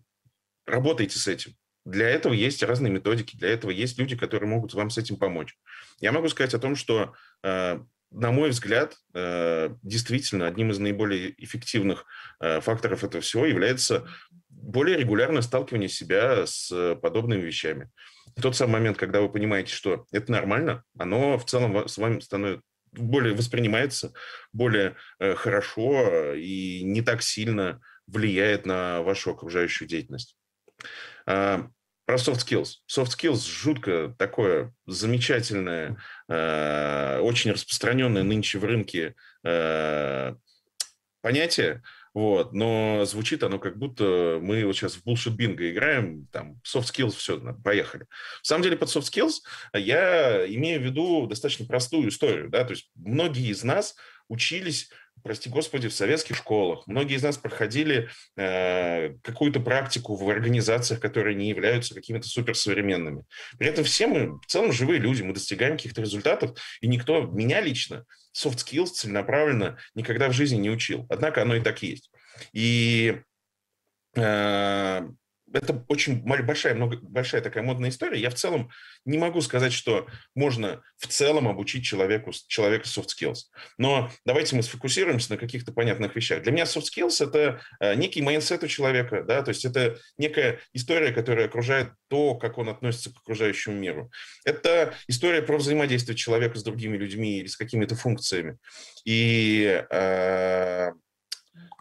работайте 0.67 1.17
с 1.17 1.27
этим. 1.27 1.55
Для 1.89 2.08
этого 2.08 2.34
есть 2.34 2.62
разные 2.62 2.91
методики, 2.91 3.36
для 3.36 3.49
этого 3.49 3.71
есть 3.71 3.97
люди, 3.97 4.15
которые 4.15 4.47
могут 4.47 4.75
вам 4.75 4.91
с 4.91 4.99
этим 4.99 5.17
помочь. 5.17 5.58
Я 5.99 6.12
могу 6.12 6.30
сказать 6.30 6.54
о 6.54 6.60
том, 6.60 6.75
что, 6.75 7.15
э, 7.41 7.80
на 8.12 8.32
мой 8.32 8.52
взгляд, 8.52 8.95
э, 9.15 9.69
действительно 9.82 10.45
одним 10.45 10.69
из 10.69 10.78
наиболее 10.78 11.34
эффективных 11.43 12.06
э, 12.41 12.62
факторов 12.62 13.04
этого 13.04 13.21
всего 13.21 13.45
является 13.47 14.08
более 14.49 14.97
регулярное 14.97 15.41
сталкивание 15.41 15.89
себя 15.89 16.45
с 16.45 16.95
подобными 17.02 17.41
вещами. 17.41 17.89
Тот 18.39 18.56
самый 18.56 18.73
момент, 18.73 18.97
когда 18.97 19.21
вы 19.21 19.30
понимаете, 19.30 19.73
что 19.73 20.06
это 20.12 20.32
нормально, 20.32 20.84
оно 20.97 21.39
в 21.39 21.45
целом 21.45 21.88
с 21.88 21.97
вами 21.97 22.19
становится 22.19 22.63
более 22.91 23.36
воспринимается 23.36 24.13
более 24.52 24.95
хорошо 25.19 26.34
и 26.34 26.82
не 26.84 27.04
так 27.04 27.21
сильно 27.21 27.80
влияет 28.08 28.65
на 28.65 29.04
вашу 29.04 29.32
окружающую 29.32 29.88
деятельность. 29.88 30.36
Про 32.10 32.15
soft 32.15 32.39
skills. 32.39 32.78
Soft 32.88 33.12
skills 33.15 33.48
жутко 33.48 34.15
такое 34.17 34.74
замечательное, 34.88 36.02
э, 36.28 37.19
очень 37.19 37.52
распространенное 37.52 38.24
нынче 38.24 38.58
в 38.58 38.65
рынке 38.65 39.13
э, 39.43 40.34
понятие, 41.22 41.84
вот, 42.15 42.52
но 42.52 43.06
звучит 43.06 43.43
оно 43.43 43.60
как 43.60 43.78
будто 43.78 44.39
мы 44.41 44.65
вот 44.65 44.76
сейчас 44.76 44.95
в 44.95 45.06
bullshit 45.06 45.38
bingo 45.38 45.69
играем, 45.69 46.26
там, 46.32 46.60
soft 46.65 46.91
skills, 46.91 47.12
все, 47.12 47.39
поехали. 47.63 48.08
В 48.41 48.48
самом 48.48 48.63
деле 48.63 48.76
под 48.76 48.89
soft 48.89 49.04
skills 49.04 49.41
я 49.76 50.48
имею 50.48 50.82
в 50.82 50.86
виду 50.86 51.28
достаточно 51.28 51.67
простую 51.67 52.10
историю, 52.10 52.50
да, 52.50 52.63
то 52.63 52.72
есть 52.72 52.89
многие 52.95 53.52
из 53.52 53.63
нас 53.63 53.95
учились 54.30 54.89
прости 55.23 55.49
господи, 55.49 55.88
в 55.88 55.93
советских 55.93 56.36
школах. 56.36 56.86
Многие 56.88 57.15
из 57.15 57.23
нас 57.23 57.38
проходили 57.38 58.10
э, 58.38 59.13
какую-то 59.23 59.60
практику 59.60 60.15
в 60.15 60.29
организациях, 60.29 60.99
которые 60.99 61.36
не 61.36 61.49
являются 61.49 61.93
какими-то 61.93 62.27
суперсовременными. 62.27 63.23
При 63.58 63.67
этом 63.67 63.84
все 63.84 64.08
мы 64.08 64.39
в 64.39 64.45
целом 64.47 64.71
живые 64.71 64.99
люди, 64.99 65.21
мы 65.21 65.34
достигаем 65.34 65.77
каких-то 65.77 66.01
результатов, 66.01 66.58
и 66.82 66.88
никто, 66.88 67.21
меня 67.21 67.62
лично, 67.62 68.05
soft 68.36 68.58
skills 68.58 68.88
целенаправленно 68.88 69.77
никогда 69.95 70.29
в 70.29 70.34
жизни 70.34 70.58
не 70.58 70.69
учил. 70.69 71.05
Однако 71.10 71.41
оно 71.41 71.55
и 71.55 71.62
так 71.62 71.82
есть. 71.84 72.12
И 72.53 73.21
э, 74.15 75.01
это 75.53 75.83
очень 75.88 76.21
большая, 76.21 76.75
много, 76.75 76.97
большая 77.01 77.41
такая 77.41 77.63
модная 77.63 77.89
история. 77.89 78.19
Я 78.19 78.29
в 78.29 78.35
целом 78.35 78.69
не 79.05 79.17
могу 79.17 79.41
сказать, 79.41 79.73
что 79.73 80.07
можно 80.35 80.81
в 80.97 81.07
целом 81.07 81.47
обучить 81.47 81.83
человеку, 81.83 82.31
человека 82.47 82.85
soft 82.85 83.07
skills. 83.07 83.45
Но 83.77 84.12
давайте 84.25 84.55
мы 84.55 84.63
сфокусируемся 84.63 85.31
на 85.31 85.38
каких-то 85.38 85.71
понятных 85.71 86.15
вещах. 86.15 86.43
Для 86.43 86.51
меня 86.51 86.63
soft 86.63 86.85
skills– 86.95 87.23
это 87.27 87.62
э, 87.79 87.95
некий 87.95 88.21
mindset 88.21 88.63
у 88.63 88.67
человека, 88.67 89.23
да, 89.23 89.41
то 89.41 89.49
есть 89.49 89.65
это 89.65 89.97
некая 90.17 90.59
история, 90.73 91.12
которая 91.12 91.47
окружает 91.47 91.91
то, 92.07 92.35
как 92.35 92.57
он 92.57 92.69
относится 92.69 93.13
к 93.13 93.17
окружающему 93.17 93.75
миру. 93.75 94.12
Это 94.45 94.93
история 95.07 95.41
про 95.41 95.57
взаимодействие 95.57 96.15
человека 96.15 96.57
с 96.57 96.63
другими 96.63 96.97
людьми 96.97 97.39
или 97.39 97.47
с 97.47 97.57
какими-то 97.57 97.95
функциями. 97.95 98.57
И 99.05 99.83
э, 99.89 100.91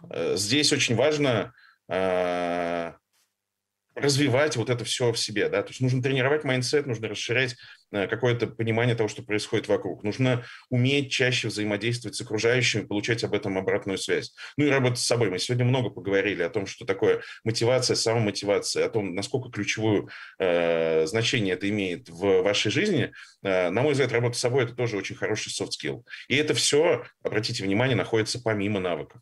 э, 0.09 0.35
здесь 0.35 0.73
очень 0.73 0.95
важно 0.95 1.53
э, 1.89 2.93
развивать 3.99 4.55
вот 4.55 4.69
это 4.69 4.83
все 4.85 5.11
в 5.11 5.17
себе, 5.17 5.49
да, 5.49 5.61
то 5.61 5.69
есть 5.69 5.81
нужно 5.81 6.01
тренировать 6.01 6.43
mindset, 6.43 6.87
нужно 6.87 7.07
расширять 7.07 7.55
э, 7.91 8.07
какое-то 8.07 8.47
понимание 8.47 8.95
того, 8.95 9.09
что 9.09 9.23
происходит 9.23 9.67
вокруг, 9.67 10.03
нужно 10.03 10.45
уметь 10.69 11.11
чаще 11.11 11.47
взаимодействовать 11.47 12.15
с 12.15 12.21
окружающими, 12.21 12.85
получать 12.85 13.23
об 13.23 13.33
этом 13.33 13.57
обратную 13.57 13.97
связь. 13.97 14.33
Ну 14.57 14.65
и 14.65 14.69
работать 14.69 14.99
с 14.99 15.05
собой. 15.05 15.29
Мы 15.29 15.39
сегодня 15.39 15.65
много 15.65 15.89
поговорили 15.89 16.41
о 16.43 16.49
том, 16.49 16.65
что 16.65 16.85
такое 16.85 17.21
мотивация, 17.43 17.95
самомотивация, 17.95 18.85
о 18.85 18.89
том, 18.89 19.15
насколько 19.15 19.49
ключевое 19.49 20.07
э, 20.39 21.05
значение 21.05 21.55
это 21.55 21.69
имеет 21.69 22.09
в 22.09 22.41
вашей 22.41 22.71
жизни. 22.71 23.11
Э, 23.43 23.69
на 23.69 23.81
мой 23.81 23.93
взгляд, 23.93 24.11
работа 24.11 24.37
с 24.37 24.41
собой– 24.41 24.63
это 24.65 24.73
тоже 24.73 24.97
очень 24.97 25.15
хороший 25.15 25.49
soft 25.49 25.71
skill. 25.79 26.03
И 26.27 26.35
это 26.35 26.53
все, 26.53 27.05
обратите 27.23 27.63
внимание, 27.63 27.95
находится 27.95 28.41
помимо 28.41 28.79
навыков. 28.79 29.21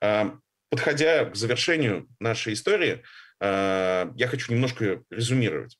Э, 0.00 0.30
подходя 0.72 1.26
к 1.26 1.36
завершению 1.36 2.08
нашей 2.18 2.54
истории, 2.54 3.02
я 3.42 4.28
хочу 4.28 4.52
немножко 4.52 5.02
резюмировать. 5.10 5.76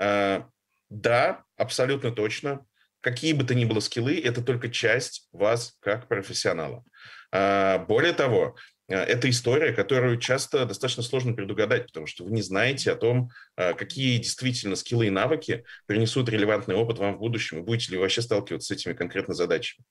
Э, 0.00 0.42
да, 0.88 1.44
абсолютно 1.56 2.10
точно. 2.10 2.66
Какие 3.00 3.32
бы 3.34 3.44
то 3.44 3.54
ни 3.54 3.64
было 3.64 3.80
скиллы, 3.80 4.18
это 4.18 4.42
только 4.42 4.68
часть 4.68 5.28
вас 5.32 5.76
как 5.80 6.08
профессионала. 6.08 6.84
Э, 7.32 7.78
более 7.86 8.12
того, 8.12 8.56
это 8.88 9.30
история, 9.30 9.72
которую 9.72 10.18
часто 10.18 10.66
достаточно 10.66 11.04
сложно 11.04 11.32
предугадать, 11.32 11.86
потому 11.86 12.08
что 12.08 12.24
вы 12.24 12.32
не 12.32 12.42
знаете 12.42 12.90
о 12.90 12.96
том, 12.96 13.30
какие 13.54 14.18
действительно 14.18 14.74
скиллы 14.74 15.06
и 15.06 15.10
навыки 15.10 15.64
принесут 15.86 16.28
релевантный 16.28 16.74
опыт 16.74 16.98
вам 16.98 17.14
в 17.14 17.20
будущем, 17.20 17.58
и 17.58 17.62
будете 17.62 17.92
ли 17.92 17.98
вы 17.98 18.02
вообще 18.02 18.20
сталкиваться 18.20 18.66
с 18.66 18.76
этими 18.76 18.94
конкретно 18.94 19.32
задачами. 19.32 19.84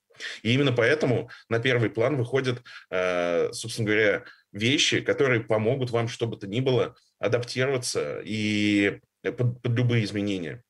И 0.44 0.54
именно 0.54 0.74
поэтому 0.74 1.30
на 1.48 1.60
первый 1.60 1.90
план 1.90 2.18
выходят, 2.18 2.62
собственно 2.90 3.86
говоря, 3.86 4.26
вещи, 4.52 5.00
которые 5.00 5.46
помогут 5.46 5.92
вам, 5.92 6.10
что 6.10 6.28
бы 6.28 6.36
то 6.36 6.48
ни 6.48 6.60
было, 6.60 6.94
адаптироваться 7.20 8.22
и 8.24 9.00
э, 9.24 9.32
под, 9.32 9.62
под 9.62 9.72
любые 9.74 10.04
изменения. 10.06 10.64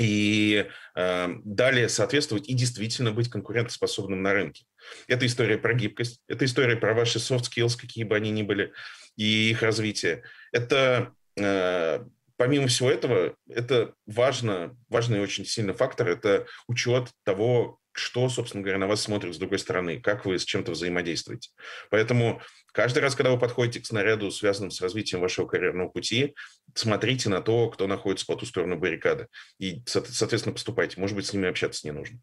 И 0.00 0.66
э, 0.96 1.28
далее 1.44 1.88
соответствовать 1.88 2.48
и 2.48 2.54
действительно 2.54 3.12
быть 3.12 3.30
конкурентоспособным 3.30 4.22
на 4.22 4.32
рынке. 4.32 4.64
Это 5.06 5.24
история 5.26 5.56
про 5.56 5.72
гибкость, 5.72 6.20
это 6.26 6.44
история 6.44 6.76
про 6.76 6.94
ваши 6.94 7.18
soft 7.18 7.44
skills, 7.44 7.78
какие 7.80 8.02
бы 8.04 8.16
они 8.16 8.30
ни 8.30 8.42
были, 8.42 8.72
и 9.16 9.50
их 9.50 9.62
развитие. 9.62 10.24
Это 10.50 11.14
э, 11.36 12.04
помимо 12.36 12.66
всего 12.68 12.90
этого, 12.90 13.34
это 13.48 13.94
важно, 14.06 14.76
важный 14.88 15.20
очень 15.20 15.44
сильный 15.44 15.74
фактор, 15.74 16.08
это 16.08 16.46
учет 16.66 17.10
того, 17.24 17.78
что, 17.92 18.28
собственно 18.28 18.62
говоря, 18.62 18.78
на 18.78 18.88
вас 18.88 19.02
смотрят 19.02 19.34
с 19.34 19.38
другой 19.38 19.60
стороны, 19.60 20.00
как 20.00 20.26
вы 20.26 20.38
с 20.38 20.44
чем-то 20.44 20.72
взаимодействуете. 20.72 21.50
Поэтому 21.90 22.42
каждый 22.72 22.98
раз, 22.98 23.14
когда 23.14 23.30
вы 23.30 23.38
подходите 23.38 23.80
к 23.80 23.86
снаряду, 23.86 24.32
связанному 24.32 24.72
с 24.72 24.80
развитием 24.80 25.20
вашего 25.20 25.46
карьерного 25.46 25.88
пути, 25.88 26.34
смотрите 26.74 27.28
на 27.28 27.40
то, 27.40 27.70
кто 27.70 27.86
находится 27.86 28.26
по 28.26 28.34
ту 28.34 28.46
сторону 28.46 28.76
баррикады. 28.76 29.28
И, 29.60 29.82
соответственно, 29.86 30.54
поступайте. 30.54 31.00
Может 31.00 31.14
быть, 31.14 31.26
с 31.26 31.32
ними 31.32 31.48
общаться 31.48 31.86
не 31.86 31.92
нужно. 31.92 32.18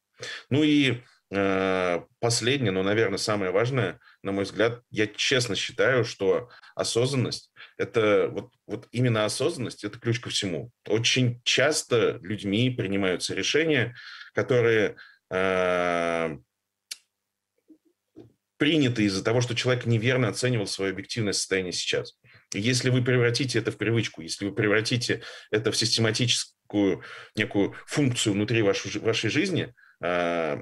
Ну 0.50 0.62
и 0.64 1.02
последнее, 1.32 2.72
но, 2.72 2.84
наверное, 2.84 3.18
самое 3.18 3.52
важное, 3.52 4.00
на 4.22 4.34
мой 4.34 4.44
взгляд, 4.44 4.82
я 4.90 5.08
честно 5.08 5.56
считаю, 5.56 6.04
что 6.04 6.50
осознанность– 6.76 7.54
это 7.78 8.28
вот, 8.30 8.52
вот 8.68 8.88
именно 8.92 9.24
осознанность– 9.24 9.84
это 9.86 9.98
ключ 9.98 10.20
ко 10.20 10.30
всему. 10.30 10.72
Очень 10.88 11.42
часто 11.46 12.20
людьми 12.22 12.70
принимаются 12.70 13.34
решения, 13.34 13.96
которые 14.34 14.98
э, 15.30 16.38
приняты 18.58 19.04
из-за 19.06 19.24
того, 19.24 19.40
что 19.40 19.56
человек 19.56 19.86
неверно 19.86 20.28
оценивал 20.28 20.68
свое 20.68 20.92
объективное 20.92 21.34
состояние 21.34 21.72
сейчас. 21.72 22.18
Если 22.54 22.90
вы 22.90 23.02
превратите 23.02 23.58
это 23.58 23.72
в 23.72 23.78
привычку, 23.78 24.22
если 24.22 24.44
вы 24.44 24.54
превратите 24.54 25.22
это 25.50 25.72
в 25.72 25.78
систематическую 25.78 27.04
некую 27.38 27.74
функцию 27.88 28.34
внутри 28.34 28.62
вашей, 28.62 29.00
вашей 29.00 29.30
жизни, 29.30 29.74
э, 30.04 30.62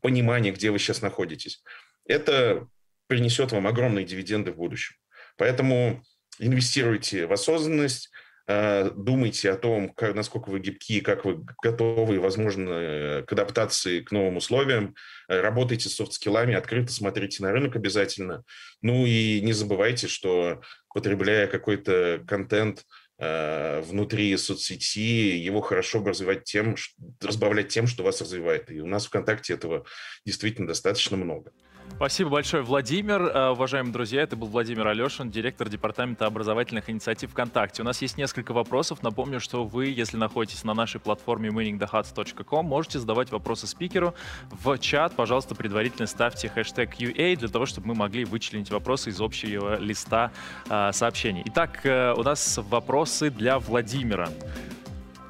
понимание, 0.00 0.52
где 0.52 0.70
вы 0.70 0.78
сейчас 0.78 1.02
находитесь, 1.02 1.62
это 2.06 2.66
принесет 3.06 3.52
вам 3.52 3.66
огромные 3.66 4.04
дивиденды 4.04 4.52
в 4.52 4.56
будущем. 4.56 4.96
Поэтому 5.36 6.02
инвестируйте 6.38 7.26
в 7.26 7.32
осознанность, 7.32 8.10
э, 8.46 8.90
думайте 8.96 9.50
о 9.50 9.56
том, 9.56 9.90
как, 9.90 10.14
насколько 10.14 10.50
вы 10.50 10.60
гибкие, 10.60 11.00
как 11.00 11.24
вы 11.24 11.44
готовы, 11.62 12.20
возможно, 12.20 13.24
к 13.26 13.32
адаптации 13.32 14.00
к 14.00 14.12
новым 14.12 14.36
условиям, 14.36 14.94
э, 15.28 15.40
работайте 15.40 15.88
с 15.88 15.94
софт-скиллами, 15.96 16.54
открыто 16.54 16.92
смотрите 16.92 17.42
на 17.42 17.52
рынок 17.52 17.76
обязательно. 17.76 18.44
Ну 18.82 19.06
и 19.06 19.40
не 19.40 19.52
забывайте, 19.52 20.08
что 20.08 20.62
потребляя 20.92 21.46
какой-то 21.46 22.22
контент 22.26 22.80
э, 22.80 22.82
внутри 23.20 24.34
соцсети, 24.38 25.36
его 25.36 25.60
хорошо 25.60 26.00
бы 26.00 26.10
развивать 26.10 26.44
тем, 26.44 26.76
разбавлять 27.20 27.68
тем, 27.68 27.86
что 27.86 28.02
вас 28.02 28.22
развивает. 28.22 28.70
И 28.70 28.80
у 28.80 28.86
нас 28.86 29.06
ВКонтакте 29.06 29.52
этого 29.52 29.84
действительно 30.24 30.66
достаточно 30.66 31.18
много. 31.18 31.52
Спасибо 31.96 32.30
большое, 32.30 32.62
Владимир. 32.62 33.20
Э, 33.22 33.50
уважаемые 33.50 33.92
друзья, 33.92 34.22
это 34.22 34.34
был 34.36 34.48
Владимир 34.48 34.86
Алешин, 34.88 35.30
директор 35.30 35.68
Департамента 35.68 36.26
образовательных 36.26 36.88
инициатив 36.88 37.30
ВКонтакте. 37.30 37.82
У 37.82 37.84
нас 37.84 38.00
есть 38.00 38.16
несколько 38.16 38.52
вопросов. 38.52 39.02
Напомню, 39.02 39.38
что 39.40 39.64
вы, 39.64 39.86
если 39.86 40.16
находитесь 40.16 40.64
на 40.64 40.74
нашей 40.74 41.00
платформе 41.00 41.50
winningthehuts.com, 41.50 42.64
можете 42.64 42.98
задавать 42.98 43.30
вопросы 43.30 43.66
спикеру 43.66 44.14
в 44.50 44.78
чат. 44.78 45.14
Пожалуйста, 45.14 45.54
предварительно 45.54 46.06
ставьте 46.06 46.48
хэштег 46.48 46.98
UA 46.98 47.36
для 47.36 47.48
того, 47.48 47.66
чтобы 47.66 47.88
мы 47.88 47.94
могли 47.94 48.24
вычленить 48.24 48.70
вопросы 48.70 49.10
из 49.10 49.20
общего 49.20 49.78
листа 49.78 50.32
э, 50.68 50.92
сообщений. 50.92 51.42
Итак, 51.46 51.80
э, 51.84 52.14
у 52.16 52.22
нас 52.22 52.58
вопросы 52.70 53.30
для 53.30 53.58
Владимира. 53.58 54.30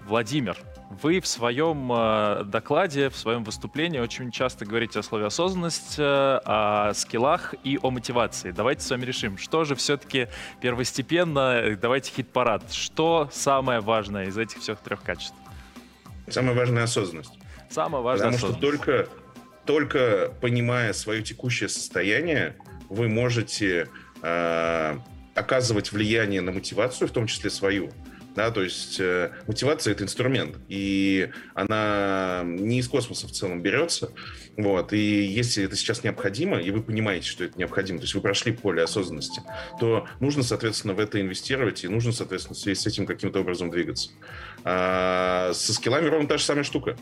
Владимир, 0.07 0.57
вы 0.91 1.21
в 1.21 1.27
своем 1.27 1.91
э, 1.93 2.43
докладе, 2.45 3.11
в 3.11 3.17
своем 3.17 3.45
выступлении 3.45 4.01
очень 4.01 4.33
часто 4.33 4.67
говорите 4.67 4.99
о 4.99 5.03
слове 5.03 5.27
осознанность, 5.27 5.95
э, 5.99 6.03
о 6.45 6.93
скиллах 6.95 7.55
и 7.63 7.79
о 7.81 7.91
мотивации. 7.91 8.51
Давайте 8.51 8.83
с 8.83 8.91
вами 8.91 9.05
решим, 9.05 9.39
что 9.39 9.65
же 9.65 9.77
все-таки 9.77 10.27
первостепенно, 10.61 11.79
давайте 11.81 12.11
хит-парад. 12.13 12.73
Что 12.73 13.31
самое 13.33 13.81
важное 13.81 14.27
из 14.27 14.37
этих 14.37 14.59
всех 14.59 14.81
трех 14.81 15.03
качеств? 15.03 15.37
Самое 16.29 16.57
важное— 16.57 16.83
осознанность. 16.85 17.39
Самое 17.71 18.03
важное 18.03 18.33
Потому 18.33 18.53
что 18.53 18.61
только, 18.61 19.09
только 19.65 20.33
понимая 20.41 20.93
свое 20.93 21.23
текущее 21.23 21.69
состояние, 21.69 22.57
вы 22.89 23.09
можете 23.09 23.89
э, 24.23 24.99
оказывать 25.37 25.93
влияние 25.93 26.41
на 26.41 26.51
мотивацию, 26.51 27.07
в 27.07 27.13
том 27.13 27.29
числе 27.29 27.49
свою, 27.51 27.91
да, 28.35 28.51
то 28.51 28.63
есть 28.63 29.01
э, 29.01 29.33
мотивация— 29.47 29.93
это 29.95 30.05
инструмент, 30.05 30.57
и 30.69 31.31
она 31.55 32.43
не 32.45 32.79
из 32.79 32.89
космоса 32.89 33.27
в 33.27 33.33
целом 33.33 33.63
берется, 33.63 34.13
вот, 34.57 34.93
и 34.93 35.25
если 35.25 35.65
это 35.65 35.77
сейчас 35.77 36.05
необходимо, 36.05 36.59
и 36.59 36.71
вы 36.71 36.83
понимаете, 36.83 37.29
что 37.29 37.45
это 37.45 37.59
необходимо, 37.59 37.99
то 37.99 38.05
есть 38.05 38.15
вы 38.15 38.21
прошли 38.21 38.53
поле 38.53 38.83
осознанности, 38.83 39.43
то 39.79 40.07
нужно, 40.21 40.43
соответственно, 40.43 40.95
в 40.95 41.01
это 41.01 41.21
инвестировать, 41.21 41.85
и 41.85 41.89
нужно, 41.89 42.13
соответственно, 42.13 42.55
с 42.55 42.87
этим 42.87 43.07
каким-то 43.07 43.41
образом 43.41 43.71
двигаться. 43.71 44.11
А 44.65 45.53
со 45.55 45.73
скиллами 45.73 46.07
ровно 46.07 46.29
та 46.29 46.39
же 46.39 46.45
самая 46.45 46.65
штука. 46.65 46.97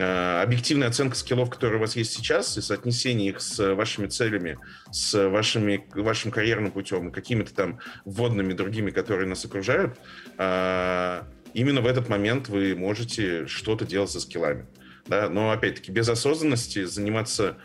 Э, 0.00 0.42
объективная 0.42 0.88
оценка 0.88 1.16
скиллов, 1.16 1.50
которые 1.50 1.78
у 1.78 1.80
вас 1.80 1.96
есть 1.96 2.12
сейчас, 2.12 2.56
и 2.56 2.60
соотнесение 2.60 3.30
их 3.30 3.40
с 3.40 3.74
вашими 3.74 4.06
целями, 4.06 4.56
с 4.92 5.28
вашими, 5.28 5.84
вашим 5.92 6.30
карьерным 6.30 6.70
путем, 6.70 7.10
какими-то 7.10 7.52
там 7.52 7.80
вводными 8.04 8.52
другими, 8.52 8.92
которые 8.92 9.28
нас 9.28 9.44
окружают, 9.44 9.98
э, 10.38 11.22
именно 11.52 11.80
в 11.80 11.86
этот 11.86 12.08
момент 12.08 12.48
вы 12.48 12.76
можете 12.76 13.48
что-то 13.48 13.84
делать 13.84 14.10
со 14.10 14.20
скиллами. 14.20 14.66
Да? 15.08 15.28
Но, 15.28 15.50
опять-таки, 15.50 15.90
без 15.90 16.08
осознанности 16.08 16.84
заниматься... 16.84 17.56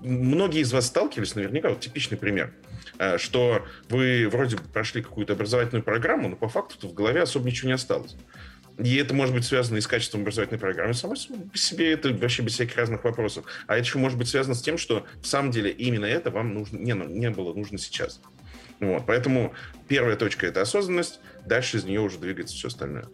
Многие 0.00 0.60
из 0.60 0.72
вас 0.72 0.88
сталкивались, 0.88 1.36
наверняка, 1.36 1.68
вот 1.68 1.80
типичный 1.80 2.18
пример, 2.18 2.52
э, 2.98 3.16
что 3.16 3.64
вы 3.88 4.28
вроде 4.28 4.56
прошли 4.56 5.02
какую-то 5.02 5.34
образовательную 5.34 5.84
программу, 5.84 6.30
но 6.30 6.36
по 6.36 6.48
факту 6.48 6.88
в 6.88 6.94
голове 6.94 7.22
особо 7.22 7.46
ничего 7.46 7.68
не 7.68 7.74
осталось. 7.74 8.16
И 8.78 8.96
это 8.96 9.14
может 9.14 9.34
быть 9.34 9.44
связано 9.44 9.78
и 9.78 9.80
с 9.80 9.86
качеством 9.86 10.22
образовательной 10.22 10.60
программы. 10.60 10.92
Само 10.92 11.14
по 11.50 11.58
себе 11.58 11.92
это 11.92 12.12
вообще 12.12 12.42
без 12.42 12.54
всяких 12.54 12.76
разных 12.76 13.04
вопросов. 13.04 13.46
А 13.66 13.74
это 13.76 13.84
еще 13.86 13.98
может 13.98 14.18
быть 14.18 14.28
связано 14.28 14.54
с 14.54 14.62
тем, 14.62 14.76
что 14.76 15.06
в 15.22 15.26
самом 15.26 15.50
деле 15.50 15.70
именно 15.70 16.04
это 16.04 16.30
вам 16.30 16.52
нужно, 16.52 16.76
не, 16.76 16.92
не 16.92 17.30
было 17.30 17.54
нужно 17.54 17.78
сейчас. 17.78 18.20
Вот, 18.78 19.04
поэтому 19.06 19.54
первая 19.88 20.16
точка— 20.16 20.46
это 20.48 20.60
осознанность, 20.60 21.20
дальше 21.46 21.78
из 21.78 21.84
нее 21.84 22.00
уже 22.00 22.18
двигается 22.18 22.54
все 22.54 22.68
остальное. 22.68 23.06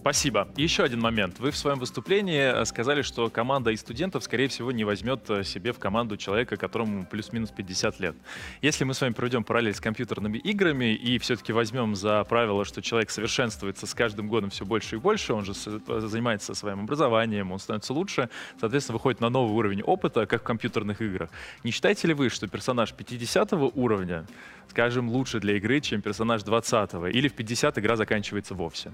Спасибо. 0.00 0.48
Еще 0.56 0.84
один 0.84 1.00
момент. 1.00 1.40
Вы 1.40 1.50
в 1.50 1.56
своем 1.56 1.80
выступлении 1.80 2.60
э, 2.60 2.64
сказали, 2.64 3.02
что 3.02 3.28
команда 3.30 3.72
из 3.72 3.80
студентов, 3.80 4.22
скорее 4.22 4.46
всего, 4.46 4.70
не 4.70 4.84
возьмет 4.84 5.28
э, 5.28 5.42
себе 5.42 5.72
в 5.72 5.78
команду 5.80 6.16
человека, 6.16 6.56
которому 6.56 7.04
плюс-минус 7.04 7.50
50 7.50 7.98
лет. 7.98 8.16
Если 8.62 8.84
мы 8.84 8.94
с 8.94 9.00
вами 9.00 9.12
проведем 9.12 9.42
параллель 9.42 9.74
с 9.74 9.80
компьютерными 9.80 10.38
играми 10.38 10.94
и 10.94 11.18
все-таки 11.18 11.52
возьмем 11.52 11.96
за 11.96 12.22
правило, 12.24 12.64
что 12.64 12.80
человек 12.80 13.10
совершенствуется 13.10 13.86
с 13.86 13.94
каждым 13.94 14.28
годом 14.28 14.50
все 14.50 14.64
больше 14.64 14.96
и 14.96 14.98
больше, 14.98 15.32
он 15.32 15.44
же 15.44 15.52
э, 15.66 16.00
занимается 16.06 16.54
своим 16.54 16.84
образованием, 16.84 17.50
он 17.50 17.58
становится 17.58 17.92
лучше, 17.92 18.30
соответственно, 18.60 18.94
выходит 18.94 19.20
на 19.20 19.30
новый 19.30 19.52
уровень 19.52 19.82
опыта, 19.82 20.26
как 20.26 20.42
в 20.42 20.44
компьютерных 20.44 21.02
играх. 21.02 21.28
Не 21.64 21.72
считаете 21.72 22.06
ли 22.06 22.14
вы, 22.14 22.28
что 22.28 22.46
персонаж 22.46 22.92
50 22.92 23.52
уровня, 23.74 24.26
скажем, 24.70 25.08
лучше 25.08 25.40
для 25.40 25.56
игры, 25.56 25.80
чем 25.80 26.02
персонаж 26.02 26.44
20 26.44 26.94
или 27.12 27.26
в 27.26 27.32
50 27.32 27.78
игра 27.78 27.96
заканчивается 27.96 28.54
вовсе? 28.54 28.92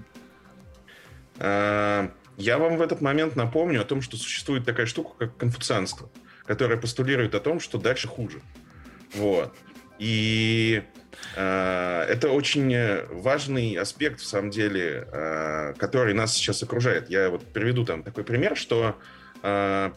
Э, 1.39 2.09
я 2.37 2.57
вам 2.57 2.77
в 2.77 2.81
этот 2.81 3.01
момент 3.01 3.35
напомню 3.35 3.81
о 3.81 3.85
том, 3.85 4.01
что 4.01 4.17
существует 4.17 4.65
такая 4.65 4.85
штука, 4.85 5.15
как 5.17 5.37
конфуцианство, 5.37 6.09
которая 6.45 6.77
постулирует 6.77 7.35
о 7.35 7.39
том, 7.39 7.59
что 7.59 7.77
дальше 7.77 8.07
хуже. 8.07 8.41
Вот. 9.13 9.53
И 9.99 10.83
э, 11.35 12.05
это 12.09 12.29
очень 12.29 12.75
важный 13.09 13.75
аспект, 13.75 14.19
в 14.19 14.25
самом 14.25 14.49
деле, 14.49 15.07
э, 15.11 15.73
который 15.77 16.13
нас 16.13 16.33
сейчас 16.33 16.61
окружает. 16.63 17.09
Я 17.09 17.29
вот 17.29 17.43
приведу 17.53 17.85
там 17.85 18.03
такой 18.03 18.23
пример, 18.23 18.57
что, 18.57 18.97
э, 19.41 19.91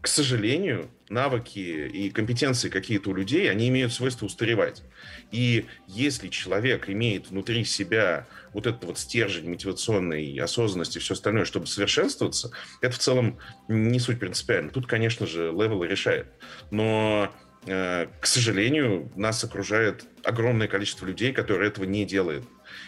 к 0.00 0.06
сожалению, 0.06 0.88
навыки 1.12 1.58
и 1.58 2.10
компетенции 2.10 2.68
какие-то 2.68 3.10
у 3.10 3.14
людей, 3.14 3.50
они 3.50 3.68
имеют 3.68 3.92
свойство 3.92 4.26
устаревать. 4.26 4.82
И 5.30 5.66
если 5.86 6.28
человек 6.28 6.88
имеет 6.88 7.30
внутри 7.30 7.64
себя 7.64 8.26
вот 8.52 8.66
этот 8.66 8.84
вот 8.84 8.98
стержень 8.98 9.48
мотивационной 9.48 10.36
осознанности 10.38 10.98
и 10.98 11.00
все 11.00 11.14
остальное, 11.14 11.44
чтобы 11.44 11.66
совершенствоваться, 11.66 12.50
это 12.80 12.94
в 12.94 12.98
целом 12.98 13.38
не 13.68 14.00
суть 14.00 14.18
принципиально. 14.18 14.70
Тут, 14.70 14.86
конечно 14.86 15.26
же, 15.26 15.52
level 15.52 15.84
решает. 15.84 16.26
Но 16.70 17.32
э, 17.66 18.06
к 18.20 18.26
сожалению, 18.26 19.12
нас 19.14 19.44
окружает 19.44 20.04
огромное 20.24 20.68
количество 20.68 21.06
людей, 21.06 21.32
которые 21.32 21.68
этого 21.68 21.84
не 21.84 22.04
делают. 22.04 22.44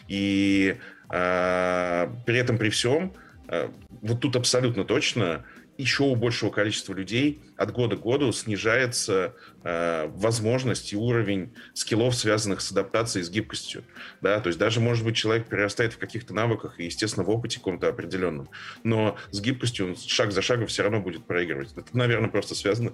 И 0.08 0.76
э, 1.10 2.08
при 2.26 2.38
этом, 2.38 2.58
при 2.58 2.70
всем, 2.70 3.12
э, 3.48 3.68
вот 4.02 4.20
тут 4.20 4.36
абсолютно 4.36 4.84
точно 4.84 5.44
еще 5.76 6.04
у 6.04 6.14
большего 6.14 6.50
количества 6.50 6.94
людей 6.94 7.42
от 7.56 7.72
года 7.72 7.96
к 7.96 8.00
году 8.00 8.32
снижается 8.32 9.34
э, 9.62 10.06
возможность 10.08 10.92
и 10.92 10.96
уровень 10.96 11.54
скиллов, 11.72 12.14
связанных 12.14 12.60
с 12.60 12.70
адаптацией, 12.70 13.24
с 13.24 13.30
гибкостью. 13.30 13.84
Да? 14.20 14.40
То 14.40 14.48
есть 14.48 14.58
даже, 14.58 14.80
может 14.80 15.04
быть, 15.04 15.16
человек 15.16 15.48
перерастает 15.48 15.92
в 15.92 15.98
каких-то 15.98 16.34
навыках 16.34 16.78
и, 16.78 16.84
естественно, 16.84 17.24
в 17.24 17.30
опыте 17.30 17.58
каком-то 17.58 17.88
определенном. 17.88 18.48
Но 18.82 19.16
с 19.30 19.40
гибкостью 19.40 19.88
он 19.88 19.96
шаг 19.96 20.32
за 20.32 20.42
шагом 20.42 20.66
все 20.66 20.82
равно 20.82 21.00
будет 21.00 21.26
проигрывать. 21.26 21.72
Это, 21.76 21.96
наверное, 21.96 22.30
просто 22.30 22.54
связано 22.54 22.92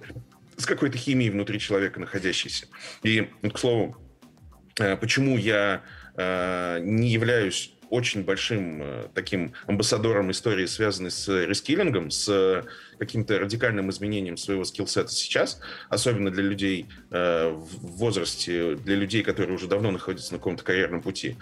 с 0.56 0.66
какой-то 0.66 0.98
химией 0.98 1.30
внутри 1.30 1.58
человека 1.58 2.00
находящейся. 2.00 2.66
И, 3.02 3.30
к 3.42 3.58
слову, 3.58 3.96
э, 4.78 4.96
почему 4.96 5.36
я 5.36 5.82
э, 6.16 6.78
не 6.82 7.10
являюсь 7.10 7.74
очень 7.90 8.24
большим 8.24 8.82
э, 8.82 9.08
таким 9.14 9.52
амбассадором 9.66 10.30
истории, 10.30 10.66
связанной 10.66 11.10
с 11.10 11.28
рескиллингом, 11.28 12.10
с 12.10 12.64
каким-то 12.98 13.38
радикальным 13.38 13.90
изменением 13.90 14.36
своего 14.36 14.64
скиллсета 14.64 15.10
сейчас, 15.10 15.60
особенно 15.88 16.30
для 16.30 16.44
людей 16.44 16.88
э, 17.10 17.48
в 17.50 17.96
возрасте, 17.96 18.76
для 18.76 18.96
людей, 18.96 19.22
которые 19.22 19.54
уже 19.54 19.66
давно 19.66 19.90
находятся 19.90 20.32
на 20.32 20.38
каком-то 20.38 20.64
карьерном 20.64 21.02
пути. 21.02 21.36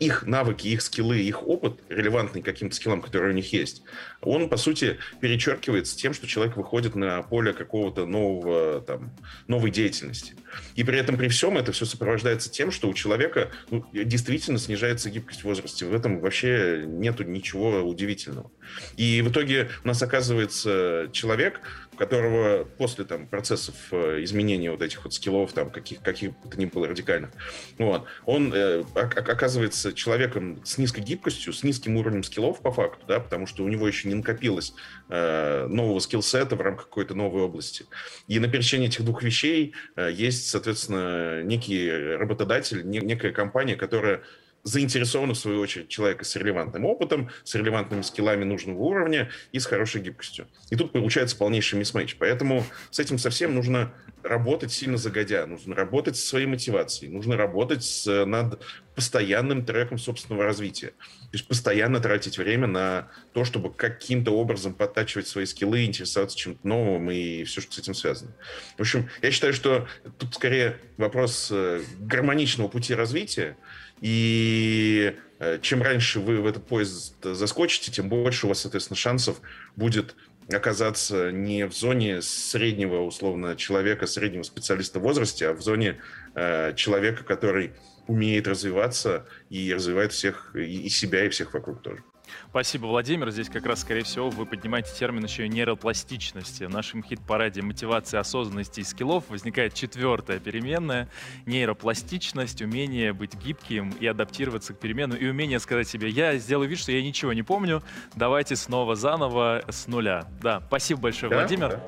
Их 0.00 0.26
навыки, 0.26 0.66
их 0.66 0.82
скиллы, 0.82 1.18
их 1.18 1.46
опыт, 1.46 1.78
релевантный 1.88 2.42
каким-то 2.42 2.74
скиллам, 2.74 3.00
которые 3.00 3.32
у 3.32 3.34
них 3.34 3.52
есть, 3.52 3.82
он, 4.20 4.48
по 4.48 4.56
сути, 4.56 4.98
перечеркивается 5.20 5.96
тем, 5.96 6.12
что 6.12 6.26
человек 6.26 6.56
выходит 6.56 6.94
на 6.94 7.22
поле 7.22 7.52
какого-то 7.52 8.06
нового, 8.06 8.80
там, 8.80 9.12
новой 9.46 9.70
деятельности. 9.70 10.34
И 10.74 10.84
при 10.84 10.98
этом, 10.98 11.16
при 11.16 11.28
всем, 11.28 11.56
это 11.56 11.72
все 11.72 11.84
сопровождается 11.84 12.50
тем, 12.50 12.70
что 12.70 12.88
у 12.88 12.94
человека 12.94 13.50
ну, 13.70 13.84
действительно 13.92 14.58
снижается 14.58 15.10
гибкость 15.10 15.42
в 15.42 15.44
возрасте. 15.44 15.86
В 15.86 15.94
этом 15.94 16.20
вообще 16.20 16.84
нету 16.86 17.24
ничего 17.24 17.82
удивительного. 17.82 18.50
И 18.96 19.22
в 19.22 19.30
итоге 19.30 19.70
у 19.84 19.88
нас 19.88 20.02
оказывается 20.02 21.08
человек, 21.12 21.60
которого 22.00 22.64
после 22.64 23.04
там, 23.04 23.26
процессов 23.26 23.74
э, 23.92 24.24
изменения 24.24 24.70
вот 24.70 24.80
этих 24.80 25.04
вот 25.04 25.12
скиллов, 25.12 25.52
там, 25.52 25.68
каких, 25.68 26.00
каких 26.00 26.30
бы 26.30 26.48
то 26.48 26.58
ни 26.58 26.64
было 26.64 26.88
радикальных, 26.88 27.28
вот, 27.76 28.06
он 28.24 28.54
э, 28.54 28.84
оказывается 28.94 29.92
человеком 29.92 30.64
с 30.64 30.78
низкой 30.78 31.00
гибкостью, 31.02 31.52
с 31.52 31.62
низким 31.62 31.98
уровнем 31.98 32.22
скиллов 32.22 32.62
по 32.62 32.72
факту, 32.72 33.04
да, 33.06 33.20
потому 33.20 33.46
что 33.46 33.64
у 33.64 33.68
него 33.68 33.86
еще 33.86 34.08
не 34.08 34.14
накопилось 34.14 34.72
э, 35.10 35.66
нового 35.66 35.98
скиллсета 35.98 36.56
в 36.56 36.62
рамках 36.62 36.86
какой-то 36.86 37.14
новой 37.14 37.42
области. 37.42 37.84
И 38.28 38.38
на 38.38 38.48
пересечении 38.48 38.88
этих 38.88 39.04
двух 39.04 39.22
вещей 39.22 39.74
э, 39.96 40.08
есть, 40.10 40.48
соответственно, 40.48 41.42
некий 41.42 41.90
работодатель, 42.16 42.88
не, 42.88 43.00
некая 43.00 43.32
компания, 43.32 43.76
которая 43.76 44.22
заинтересованы, 44.62 45.34
в 45.34 45.38
свою 45.38 45.60
очередь, 45.60 45.88
человека 45.88 46.24
с 46.24 46.36
релевантным 46.36 46.84
опытом, 46.84 47.30
с 47.44 47.54
релевантными 47.54 48.02
скиллами 48.02 48.44
нужного 48.44 48.78
уровня 48.78 49.30
и 49.52 49.58
с 49.58 49.66
хорошей 49.66 50.02
гибкостью. 50.02 50.48
И 50.70 50.76
тут 50.76 50.92
получается 50.92 51.36
полнейший 51.36 51.78
мисс-мэч. 51.78 52.16
Поэтому 52.18 52.64
с 52.90 52.98
этим 52.98 53.18
совсем 53.18 53.54
нужно 53.54 53.92
работать 54.22 54.72
сильно 54.72 54.98
загодя, 54.98 55.46
нужно 55.46 55.74
работать 55.74 56.16
со 56.16 56.26
своей 56.26 56.46
мотивацией, 56.46 57.10
нужно 57.10 57.36
работать 57.36 57.84
с, 57.84 58.26
над 58.26 58.62
постоянным 58.94 59.64
треком 59.64 59.98
собственного 59.98 60.44
развития. 60.44 60.88
То 60.88 61.34
есть 61.34 61.48
постоянно 61.48 62.00
тратить 62.00 62.36
время 62.36 62.66
на 62.66 63.08
то, 63.32 63.44
чтобы 63.44 63.72
каким-то 63.72 64.32
образом 64.32 64.74
подтачивать 64.74 65.26
свои 65.26 65.46
скиллы, 65.46 65.84
интересоваться 65.84 66.36
чем-то 66.36 66.66
новым 66.66 67.10
и 67.10 67.44
все, 67.44 67.60
что 67.60 67.72
с 67.72 67.78
этим 67.78 67.94
связано. 67.94 68.32
В 68.76 68.80
общем, 68.80 69.08
я 69.22 69.30
считаю, 69.30 69.54
что 69.54 69.88
тут 70.18 70.34
скорее 70.34 70.76
вопрос 70.98 71.48
э, 71.50 71.80
гармоничного 71.98 72.68
пути 72.68 72.94
развития, 72.94 73.56
и 74.00 75.16
э, 75.38 75.58
чем 75.60 75.82
раньше 75.82 76.20
вы 76.20 76.40
в 76.40 76.46
этот 76.46 76.66
поезд 76.66 77.14
заскочите, 77.22 77.92
тем 77.92 78.08
больше 78.08 78.46
у 78.46 78.48
вас, 78.48 78.60
соответственно, 78.60 78.96
шансов 78.96 79.40
будет 79.76 80.14
оказаться 80.48 81.30
не 81.30 81.66
в 81.66 81.72
зоне 81.72 82.22
среднего, 82.22 83.02
условно, 83.02 83.56
человека, 83.56 84.06
среднего 84.06 84.42
специалиста 84.42 84.98
в 84.98 85.02
возрасте, 85.02 85.48
а 85.48 85.52
в 85.52 85.60
зоне 85.60 86.00
э, 86.34 86.74
человека, 86.74 87.24
который 87.24 87.72
умеет 88.06 88.48
развиваться 88.48 89.26
и 89.50 89.72
развивает 89.72 90.12
всех, 90.12 90.54
и, 90.54 90.86
и 90.86 90.88
себя, 90.88 91.24
и 91.24 91.28
всех 91.28 91.54
вокруг 91.54 91.82
тоже. 91.82 92.02
Спасибо, 92.50 92.86
Владимир. 92.86 93.30
Здесь 93.30 93.48
как 93.48 93.64
раз, 93.64 93.82
скорее 93.82 94.02
всего, 94.02 94.28
вы 94.28 94.44
поднимаете 94.44 94.90
термин 94.98 95.22
еще 95.22 95.46
и 95.46 95.48
нейропластичности. 95.48 96.64
В 96.64 96.70
нашем 96.70 97.00
хит-параде 97.00 97.62
мотивации, 97.62 98.18
осознанности 98.18 98.80
и 98.80 98.82
скиллов 98.82 99.22
возникает 99.28 99.72
четвертая 99.74 100.40
переменная— 100.40 101.08
нейропластичность, 101.46 102.60
умение 102.60 103.12
быть 103.12 103.36
гибким 103.36 103.90
и 104.00 104.06
адаптироваться 104.06 104.74
к 104.74 104.80
перемену, 104.80 105.14
и 105.14 105.28
умение 105.28 105.60
сказать 105.60 105.86
себе 105.86 106.08
«я 106.08 106.36
сделаю 106.38 106.68
вид, 106.68 106.80
что 106.80 106.90
я 106.90 107.00
ничего 107.04 107.32
не 107.32 107.44
помню, 107.44 107.84
давайте 108.16 108.56
снова 108.56 108.96
заново 108.96 109.62
с 109.68 109.86
нуля». 109.86 110.26
Да, 110.42 110.60
спасибо 110.66 111.02
большое, 111.02 111.30
да, 111.30 111.36
Владимир. 111.38 111.68
Да. 111.68 111.80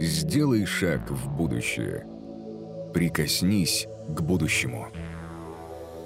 Сделай 0.00 0.64
шаг 0.64 1.10
в 1.10 1.28
будущее. 1.28 2.06
Прикоснись 2.94 3.86
к 4.08 4.22
будущему. 4.22 4.88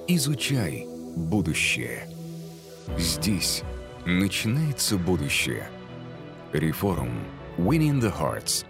Изучай 0.09 0.85
будущее. 1.15 2.09
Здесь 2.99 3.63
начинается 4.05 4.97
будущее. 4.97 5.69
Реформ. 6.53 7.25
Winning 7.57 8.01
the 8.01 8.13
Hearts 8.13 8.65